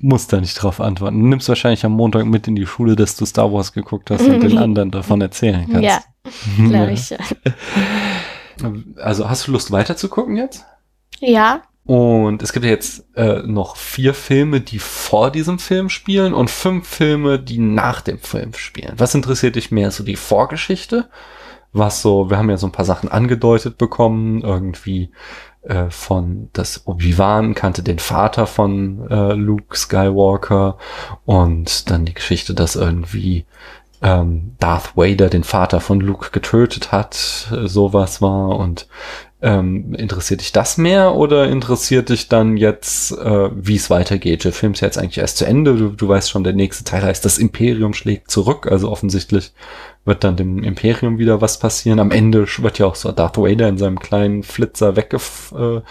Muss 0.00 0.26
da 0.28 0.40
nicht 0.40 0.54
drauf 0.54 0.80
antworten. 0.80 1.20
Du 1.20 1.26
nimmst 1.26 1.48
wahrscheinlich 1.48 1.84
am 1.84 1.92
Montag 1.92 2.24
mit 2.26 2.46
in 2.46 2.54
die 2.56 2.66
Schule, 2.66 2.94
dass 2.96 3.16
du 3.16 3.24
Star 3.26 3.52
Wars 3.52 3.72
geguckt 3.72 4.10
hast 4.10 4.22
und 4.22 4.40
den 4.40 4.58
anderen 4.58 4.90
davon 4.90 5.20
erzählen 5.20 5.66
kannst. 5.70 5.82
Ja, 5.84 6.00
glaube 6.68 6.92
ich 6.92 7.06
schon. 7.06 7.18
Also 8.96 9.30
hast 9.30 9.46
du 9.46 9.52
Lust 9.52 9.70
weiter 9.70 9.96
zu 9.96 10.08
gucken 10.08 10.36
jetzt? 10.36 10.64
Ja, 11.20 11.62
Und 11.84 12.42
es 12.42 12.52
gibt 12.52 12.64
ja 12.66 12.70
jetzt 12.70 13.06
äh, 13.16 13.42
noch 13.46 13.76
vier 13.76 14.12
Filme, 14.14 14.60
die 14.60 14.78
vor 14.78 15.30
diesem 15.30 15.58
Film 15.58 15.88
spielen 15.88 16.34
und 16.34 16.50
fünf 16.50 16.86
Filme, 16.86 17.38
die 17.38 17.58
nach 17.58 18.00
dem 18.02 18.18
Film 18.18 18.52
spielen. 18.54 18.94
Was 18.98 19.14
interessiert 19.14 19.56
dich 19.56 19.70
mehr? 19.70 19.90
So 19.90 20.04
die 20.04 20.16
Vorgeschichte? 20.16 21.08
Was 21.72 22.02
so, 22.02 22.28
wir 22.30 22.36
haben 22.36 22.50
ja 22.50 22.56
so 22.58 22.66
ein 22.66 22.72
paar 22.72 22.84
Sachen 22.84 23.08
angedeutet 23.10 23.78
bekommen, 23.78 24.42
irgendwie 24.42 25.12
äh, 25.62 25.90
von 25.90 26.48
das 26.52 26.86
Obi-Wan 26.86 27.54
kannte 27.54 27.82
den 27.82 27.98
Vater 27.98 28.46
von 28.46 29.08
äh, 29.10 29.32
Luke 29.34 29.76
Skywalker 29.76 30.78
und 31.24 31.90
dann 31.90 32.04
die 32.04 32.14
Geschichte, 32.14 32.54
dass 32.54 32.76
irgendwie 32.76 33.44
ähm, 34.00 34.56
Darth 34.60 34.96
Vader 34.96 35.28
den 35.28 35.44
Vater 35.44 35.80
von 35.80 36.00
Luke 36.00 36.30
getötet 36.30 36.92
hat, 36.92 37.48
äh, 37.52 37.66
sowas 37.66 38.22
war 38.22 38.56
und 38.56 38.88
ähm, 39.40 39.94
interessiert 39.94 40.40
dich 40.40 40.52
das 40.52 40.78
mehr 40.78 41.14
oder 41.14 41.48
interessiert 41.48 42.08
dich 42.08 42.28
dann 42.28 42.56
jetzt, 42.56 43.12
äh, 43.12 43.50
wie 43.54 43.76
es 43.76 43.88
weitergeht? 43.88 44.44
Der 44.44 44.52
Film 44.52 44.72
ist 44.72 44.80
jetzt 44.80 44.98
eigentlich 44.98 45.18
erst 45.18 45.38
zu 45.38 45.44
Ende. 45.44 45.76
Du, 45.76 45.90
du 45.90 46.08
weißt 46.08 46.30
schon, 46.30 46.42
der 46.44 46.54
nächste 46.54 46.84
Teil 46.84 47.02
heißt, 47.02 47.24
das 47.24 47.38
Imperium 47.38 47.94
schlägt 47.94 48.30
zurück. 48.30 48.66
Also 48.70 48.90
offensichtlich 48.90 49.52
wird 50.04 50.24
dann 50.24 50.36
dem 50.36 50.64
Imperium 50.64 51.18
wieder 51.18 51.40
was 51.40 51.58
passieren. 51.58 52.00
Am 52.00 52.10
Ende 52.10 52.46
wird 52.58 52.78
ja 52.78 52.86
auch 52.86 52.96
so 52.96 53.12
Darth 53.12 53.38
Vader 53.38 53.68
in 53.68 53.78
seinem 53.78 54.00
kleinen 54.00 54.42
Flitzer 54.42 54.96
weggeschleudert. 54.96 55.84
Äh, 55.84 55.88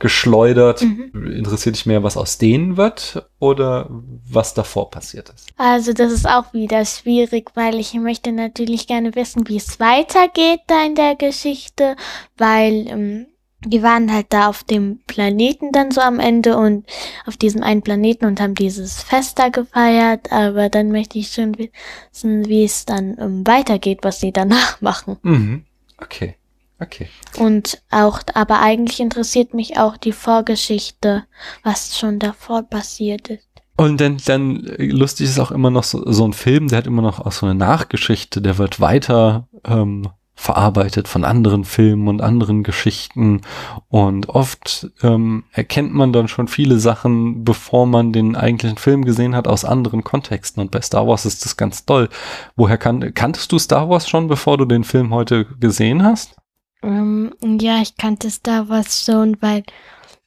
geschleudert. 0.00 0.82
Interessiert 0.82 1.76
dich 1.76 1.86
mehr, 1.86 2.02
was 2.02 2.16
aus 2.16 2.38
denen 2.38 2.76
wird 2.76 3.28
oder 3.38 3.86
was 3.88 4.54
davor 4.54 4.90
passiert 4.90 5.28
ist? 5.28 5.50
Also 5.56 5.92
das 5.92 6.10
ist 6.10 6.26
auch 6.26 6.52
wieder 6.52 6.84
schwierig, 6.84 7.50
weil 7.54 7.78
ich 7.78 7.94
möchte 7.94 8.32
natürlich 8.32 8.88
gerne 8.88 9.14
wissen, 9.14 9.46
wie 9.46 9.58
es 9.58 9.78
weitergeht 9.78 10.60
da 10.66 10.84
in 10.84 10.96
der 10.96 11.14
Geschichte, 11.14 11.94
weil 12.36 12.86
ähm, 12.88 13.26
die 13.64 13.82
waren 13.82 14.10
halt 14.10 14.28
da 14.30 14.48
auf 14.48 14.64
dem 14.64 15.00
Planeten 15.06 15.70
dann 15.70 15.90
so 15.90 16.00
am 16.00 16.18
Ende 16.18 16.56
und 16.56 16.86
auf 17.26 17.36
diesem 17.36 17.62
einen 17.62 17.82
Planeten 17.82 18.24
und 18.24 18.40
haben 18.40 18.54
dieses 18.54 19.02
Fest 19.02 19.38
da 19.38 19.50
gefeiert, 19.50 20.32
aber 20.32 20.70
dann 20.70 20.90
möchte 20.90 21.18
ich 21.18 21.28
schon 21.30 21.56
wissen, 21.58 22.48
wie 22.48 22.64
es 22.64 22.86
dann 22.86 23.18
ähm, 23.20 23.46
weitergeht, 23.46 23.98
was 24.02 24.20
sie 24.20 24.32
danach 24.32 24.80
machen. 24.80 25.18
Mhm. 25.22 25.64
Okay. 26.02 26.36
Okay. 26.80 27.08
Und 27.38 27.82
auch, 27.90 28.20
aber 28.34 28.60
eigentlich 28.60 29.00
interessiert 29.00 29.54
mich 29.54 29.78
auch 29.78 29.96
die 29.96 30.12
Vorgeschichte, 30.12 31.24
was 31.62 31.98
schon 31.98 32.18
davor 32.18 32.62
passiert 32.62 33.28
ist. 33.28 33.46
Und 33.76 34.00
dann, 34.00 34.18
dann 34.26 34.66
äh, 34.66 34.86
lustig 34.86 35.26
ist 35.26 35.38
auch 35.38 35.50
immer 35.50 35.70
noch 35.70 35.84
so, 35.84 36.10
so 36.10 36.26
ein 36.26 36.32
Film, 36.32 36.68
der 36.68 36.78
hat 36.78 36.86
immer 36.86 37.02
noch 37.02 37.20
auch 37.20 37.32
so 37.32 37.46
eine 37.46 37.54
Nachgeschichte, 37.54 38.42
der 38.42 38.58
wird 38.58 38.80
weiter 38.80 39.48
ähm, 39.64 40.08
verarbeitet 40.34 41.06
von 41.06 41.24
anderen 41.24 41.64
Filmen 41.64 42.08
und 42.08 42.22
anderen 42.22 42.62
Geschichten. 42.62 43.42
Und 43.88 44.30
oft 44.30 44.90
ähm, 45.02 45.44
erkennt 45.52 45.92
man 45.92 46.14
dann 46.14 46.28
schon 46.28 46.48
viele 46.48 46.78
Sachen, 46.78 47.44
bevor 47.44 47.86
man 47.86 48.12
den 48.12 48.36
eigentlichen 48.36 48.78
Film 48.78 49.04
gesehen 49.04 49.36
hat, 49.36 49.46
aus 49.46 49.66
anderen 49.66 50.02
Kontexten. 50.02 50.62
Und 50.62 50.70
bei 50.70 50.80
Star 50.80 51.06
Wars 51.06 51.26
ist 51.26 51.44
das 51.44 51.58
ganz 51.58 51.84
toll. 51.84 52.08
Woher 52.56 52.78
kan 52.78 53.12
kanntest 53.12 53.52
du 53.52 53.58
Star 53.58 53.90
Wars 53.90 54.08
schon, 54.08 54.28
bevor 54.28 54.56
du 54.56 54.64
den 54.64 54.84
Film 54.84 55.12
heute 55.12 55.44
gesehen 55.44 56.02
hast? 56.02 56.39
Ähm, 56.82 57.32
ja, 57.60 57.80
ich 57.82 57.96
kannte 57.96 58.30
Star 58.30 58.68
Wars 58.68 59.04
schon, 59.04 59.36
weil, 59.40 59.64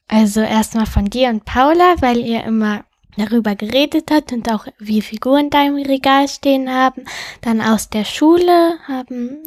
also 0.08 0.42
erstmal 0.42 0.86
von 0.86 1.06
dir 1.06 1.30
und 1.30 1.46
Paula, 1.46 1.96
weil 2.00 2.18
ihr 2.18 2.44
immer 2.44 2.84
darüber 3.18 3.56
geredet 3.56 4.12
hat 4.12 4.32
und 4.32 4.52
auch 4.52 4.68
wie 4.80 5.02
Figuren 5.02 5.50
da 5.50 5.66
im 5.66 5.76
Regal 5.76 6.28
stehen 6.28 6.70
haben. 6.70 7.06
Dann 7.42 7.62
aus 7.62 7.90
der 7.90 8.06
Schule 8.06 8.78
haben 8.88 9.44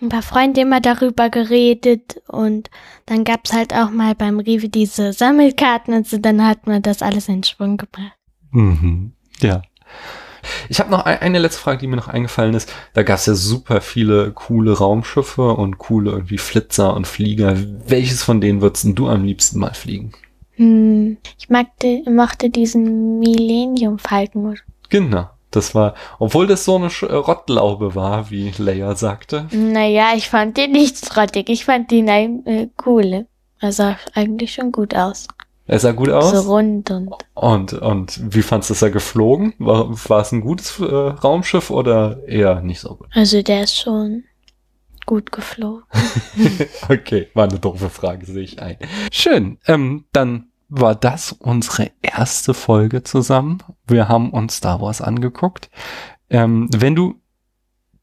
ein 0.00 0.08
paar 0.08 0.22
Freunde 0.22 0.60
immer 0.62 0.80
darüber 0.80 1.30
geredet 1.30 2.20
und 2.28 2.70
dann 3.06 3.24
gab's 3.24 3.52
halt 3.52 3.74
auch 3.74 3.90
mal 3.90 4.14
beim 4.14 4.40
Rewe 4.40 4.68
diese 4.68 5.12
Sammelkarten 5.12 5.94
und 5.94 6.06
so, 6.06 6.18
dann 6.18 6.46
hat 6.46 6.66
man 6.66 6.82
das 6.82 7.02
alles 7.02 7.28
in 7.28 7.42
Schwung 7.42 7.76
gebracht. 7.76 8.16
Mhm. 8.50 9.12
Ja. 9.40 9.62
Ich 10.68 10.80
habe 10.80 10.90
noch 10.90 11.04
eine 11.04 11.38
letzte 11.38 11.60
Frage, 11.60 11.78
die 11.78 11.86
mir 11.86 11.96
noch 11.96 12.08
eingefallen 12.08 12.54
ist. 12.54 12.72
Da 12.94 13.02
gab 13.02 13.18
es 13.18 13.26
ja 13.26 13.34
super 13.34 13.80
viele 13.80 14.32
coole 14.32 14.76
Raumschiffe 14.76 15.52
und 15.52 15.78
coole 15.78 16.10
irgendwie 16.10 16.38
Flitzer 16.38 16.94
und 16.94 17.06
Flieger. 17.06 17.56
Welches 17.86 18.22
von 18.22 18.40
denen 18.40 18.60
würdest 18.60 18.86
du 18.94 19.08
am 19.08 19.24
liebsten 19.24 19.58
mal 19.58 19.74
fliegen? 19.74 20.12
Hm, 20.56 21.18
ich 21.38 21.48
magte, 21.48 22.02
mochte 22.08 22.50
diesen 22.50 23.18
Millennium 23.18 23.98
Falken. 23.98 24.58
Genau. 24.88 25.28
Das 25.50 25.74
war, 25.74 25.94
obwohl 26.18 26.46
das 26.46 26.64
so 26.64 26.76
eine 26.76 26.86
äh, 26.86 27.14
Rottlaube 27.14 27.94
war, 27.94 28.30
wie 28.30 28.52
Leia 28.58 28.94
sagte. 28.94 29.46
Naja, 29.52 30.12
ich 30.14 30.28
fand 30.28 30.56
den 30.56 30.72
nicht 30.72 31.16
rottig. 31.16 31.48
Ich 31.48 31.64
fand 31.64 31.90
den 31.90 32.08
äh, 32.08 32.68
cool. 32.84 33.26
Er 33.60 33.72
sah 33.72 33.96
eigentlich 34.14 34.52
schon 34.52 34.72
gut 34.72 34.94
aus. 34.94 35.26
Er 35.66 35.80
sah 35.80 35.92
gut 35.92 36.10
aus? 36.10 36.30
So 36.30 36.52
rund 36.52 36.90
und. 36.90 37.12
Und, 37.34 37.72
und 37.72 38.34
wie 38.34 38.42
fandst 38.42 38.70
du, 38.70 38.74
dass 38.74 38.82
er 38.82 38.90
geflogen? 38.90 39.54
War, 39.58 39.90
war 40.08 40.20
es 40.20 40.32
ein 40.32 40.40
gutes 40.40 40.78
äh, 40.78 40.84
Raumschiff 40.84 41.70
oder 41.70 42.26
eher 42.26 42.60
nicht 42.60 42.80
so 42.80 42.94
gut? 42.94 43.08
Also 43.12 43.42
der 43.42 43.64
ist 43.64 43.76
schon 43.76 44.24
gut 45.06 45.32
geflogen. 45.32 45.84
okay, 46.88 47.28
war 47.34 47.48
eine 47.48 47.58
doofe 47.58 47.90
Frage, 47.90 48.26
sehe 48.26 48.42
ich 48.42 48.60
ein. 48.60 48.76
Schön. 49.10 49.58
Ähm, 49.66 50.04
dann 50.12 50.48
war 50.68 50.94
das 50.94 51.32
unsere 51.32 51.90
erste 52.02 52.54
Folge 52.54 53.02
zusammen. 53.02 53.58
Wir 53.86 54.08
haben 54.08 54.30
uns 54.30 54.56
Star 54.56 54.80
Wars 54.80 55.00
angeguckt. 55.00 55.70
Ähm, 56.28 56.68
wenn 56.72 56.94
du 56.94 57.14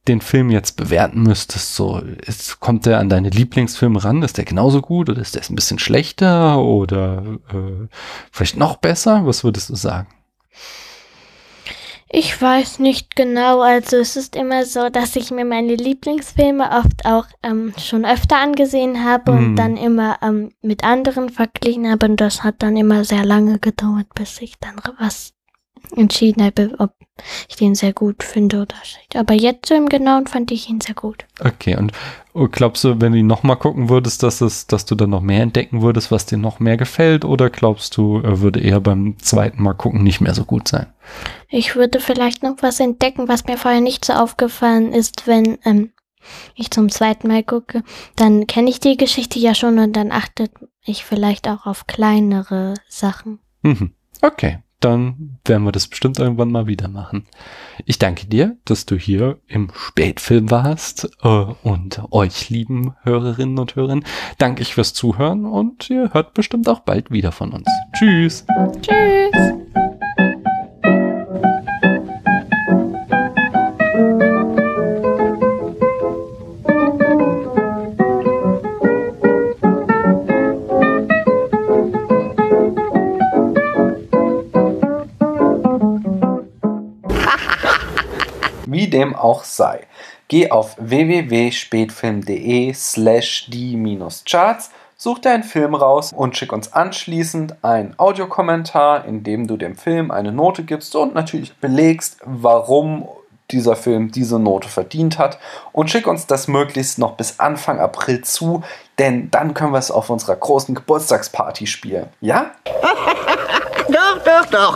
den 0.08 0.22
Film 0.22 0.50
jetzt 0.50 0.76
bewerten 0.76 1.24
müsstest, 1.24 1.76
so 1.76 2.00
ist, 2.00 2.60
kommt 2.60 2.86
der 2.86 3.00
an 3.00 3.10
deine 3.10 3.30
Lieblingsfilme 3.30 4.04
ran? 4.04 4.22
Ist 4.22 4.38
der 4.38 4.46
genauso 4.46 4.82
gut 4.82 5.10
oder 5.10 5.22
ist 5.22 5.36
der 5.36 5.44
ein 5.50 5.56
bisschen 5.56 5.80
schlechter 5.80 6.60
oder 6.60 7.40
äh, 7.54 7.88
vielleicht 8.32 8.58
noch 8.58 8.78
besser? 8.78 9.26
Was 9.26 9.44
würdest 9.44 9.70
du 9.70 9.76
sagen? 9.76 10.08
Ich 12.16 12.40
weiß 12.40 12.78
nicht 12.78 13.16
genau. 13.16 13.62
Also 13.62 13.98
es 13.98 14.16
ist 14.16 14.36
immer 14.36 14.66
so, 14.66 14.90
dass 14.90 15.16
ich 15.16 15.32
mir 15.32 15.46
meine 15.46 15.74
Lieblingsfilme 15.74 16.70
oft 16.70 17.06
auch 17.06 17.26
ähm, 17.42 17.74
schon 17.80 18.06
öfter 18.06 18.38
angesehen 18.38 19.04
habe 19.04 19.32
mm. 19.32 19.36
und 19.36 19.52
mhm. 19.52 19.56
dann 19.56 19.78
immer 19.78 20.20
ähm, 20.22 20.52
mit 20.62 20.84
anderen 20.84 21.30
verglichen 21.30 21.90
habe. 21.90 22.06
Und 22.06 22.22
das 22.22 22.44
hat 22.44 22.56
dann 22.60 22.78
immer 22.78 23.04
sehr 23.04 23.26
lange 23.26 23.58
gedauert, 23.58 24.06
bis 24.14 24.40
ich 24.42 24.60
dann 24.60 24.76
was 25.00 25.34
entschieden 25.96 26.44
habe, 26.44 26.76
ob 26.78 26.94
ich 27.48 27.56
den 27.56 27.76
sehr 27.76 27.94
gut 27.94 28.24
finde 28.24 28.62
oder 28.62 28.76
nicht. 28.80 29.16
Aber 29.16 29.34
jetzt 29.34 29.68
so 29.68 29.76
im 29.76 29.88
Genauen 29.88 30.28
fand 30.28 30.52
ich 30.52 30.70
ihn 30.70 30.82
sehr 30.82 30.96
gut. 30.96 31.26
Okay, 31.40 31.76
und 31.76 31.92
glaubst 32.52 32.84
du, 32.84 33.00
wenn 33.00 33.12
du 33.12 33.20
ihn 33.20 33.28
nochmal 33.28 33.58
gucken 33.58 33.90
würdest, 33.90 34.24
dass, 34.24 34.42
es, 34.42 34.68
dass 34.68 34.86
du 34.86 34.96
dann 34.96 35.12
noch 35.12 35.22
mehr 35.22 35.44
entdecken 35.44 35.82
würdest, 35.82 36.12
was 36.12 36.26
dir 36.26 36.38
noch 36.38 36.60
mehr 36.60 36.78
gefällt? 36.78 37.26
Oder 37.26 37.50
glaubst 37.50 37.98
du, 37.98 38.20
er 38.20 38.42
würde 38.42 38.60
eher 38.60 38.82
beim 38.82 39.18
zweiten 39.20 39.62
Mal 39.62 39.74
gucken 39.74 40.04
nicht 40.04 40.22
mehr 40.22 40.34
so 40.34 40.44
gut 40.44 40.68
sein? 40.68 40.88
Ich 41.50 41.76
würde 41.76 42.00
vielleicht 42.00 42.42
noch 42.42 42.58
was 42.62 42.80
entdecken, 42.80 43.28
was 43.28 43.46
mir 43.46 43.58
vorher 43.58 43.82
nicht 43.82 44.06
so 44.06 44.14
aufgefallen 44.14 44.92
ist, 44.92 45.28
wenn 45.28 45.60
ähm, 45.66 45.92
ich 46.56 46.72
zum 46.72 46.90
zweiten 46.90 47.28
Mal 47.28 47.44
gucke. 47.44 47.84
Dann 48.16 48.48
kenne 48.48 48.70
ich 48.70 48.80
die 48.80 48.98
Geschichte 48.98 49.38
ja 49.40 49.54
schon 49.54 49.78
und 49.78 49.94
dann 49.94 50.12
achtet 50.12 50.52
ich 50.84 51.06
vielleicht 51.06 51.48
auch 51.48 51.66
auf 51.66 51.86
kleinere 51.86 52.74
Sachen. 52.88 53.40
Mhm. 53.62 53.94
Okay, 54.22 54.60
dann 54.84 55.40
werden 55.46 55.64
wir 55.64 55.72
das 55.72 55.88
bestimmt 55.88 56.20
irgendwann 56.20 56.52
mal 56.52 56.68
wieder 56.68 56.88
machen. 56.88 57.26
Ich 57.86 58.00
danke 58.00 58.28
dir, 58.28 58.58
dass 58.66 58.86
du 58.86 58.96
hier 58.96 59.40
im 59.48 59.72
Spätfilm 59.74 60.52
warst 60.52 61.10
äh, 61.24 61.28
und 61.28 62.02
euch 62.12 62.50
lieben 62.50 62.96
Hörerinnen 63.04 63.60
und 63.60 63.76
Hörern 63.76 64.04
danke 64.38 64.62
ich 64.62 64.74
fürs 64.74 64.94
Zuhören 64.94 65.46
und 65.46 65.90
ihr 65.90 66.14
hört 66.14 66.34
bestimmt 66.34 66.68
auch 66.68 66.82
bald 66.82 67.12
wieder 67.12 67.32
von 67.32 67.52
uns. 67.54 67.68
Tschüss. 67.94 68.46
Tschüss. 68.82 69.63
Dem 89.04 89.16
auch 89.16 89.44
sei. 89.44 89.86
Geh 90.28 90.52
auf 90.52 90.76
www.spätfilm.de 90.80 92.74
slash 92.74 93.48
die-charts, 93.50 94.72
such 94.98 95.20
deinen 95.20 95.44
Film 95.44 95.76
raus 95.76 96.12
und 96.16 96.38
schick 96.38 96.54
uns 96.54 96.72
anschließend 96.74 97.64
einen 97.64 97.94
Audiokommentar, 97.98 99.06
in 99.06 99.24
dem 99.24 99.48
du 99.48 99.58
dem 99.58 99.76
Film 99.76 100.12
eine 100.12 100.32
Note 100.32 100.64
gibst 100.64 100.96
und 100.96 101.14
natürlich 101.14 101.54
belegst, 101.58 102.20
warum 102.24 103.08
dieser 103.52 103.76
Film 103.76 104.12
diese 104.12 104.40
Note 104.40 104.68
verdient 104.70 105.20
hat 105.20 105.38
und 105.74 105.92
schick 105.92 106.08
uns 106.08 106.26
das 106.26 106.48
möglichst 106.48 106.98
noch 106.98 107.16
bis 107.16 107.40
Anfang 107.40 107.80
April 107.80 108.22
zu, 108.22 108.64
denn 108.98 109.30
dann 109.30 109.54
können 109.54 109.74
wir 109.74 109.80
es 109.80 109.92
auf 109.92 110.10
unserer 110.10 110.36
großen 110.36 110.74
Geburtstagsparty 110.74 111.68
spielen. 111.68 112.08
Ja? 112.22 112.52
doch, 113.90 114.24
doch, 114.24 114.46
doch. 114.48 114.72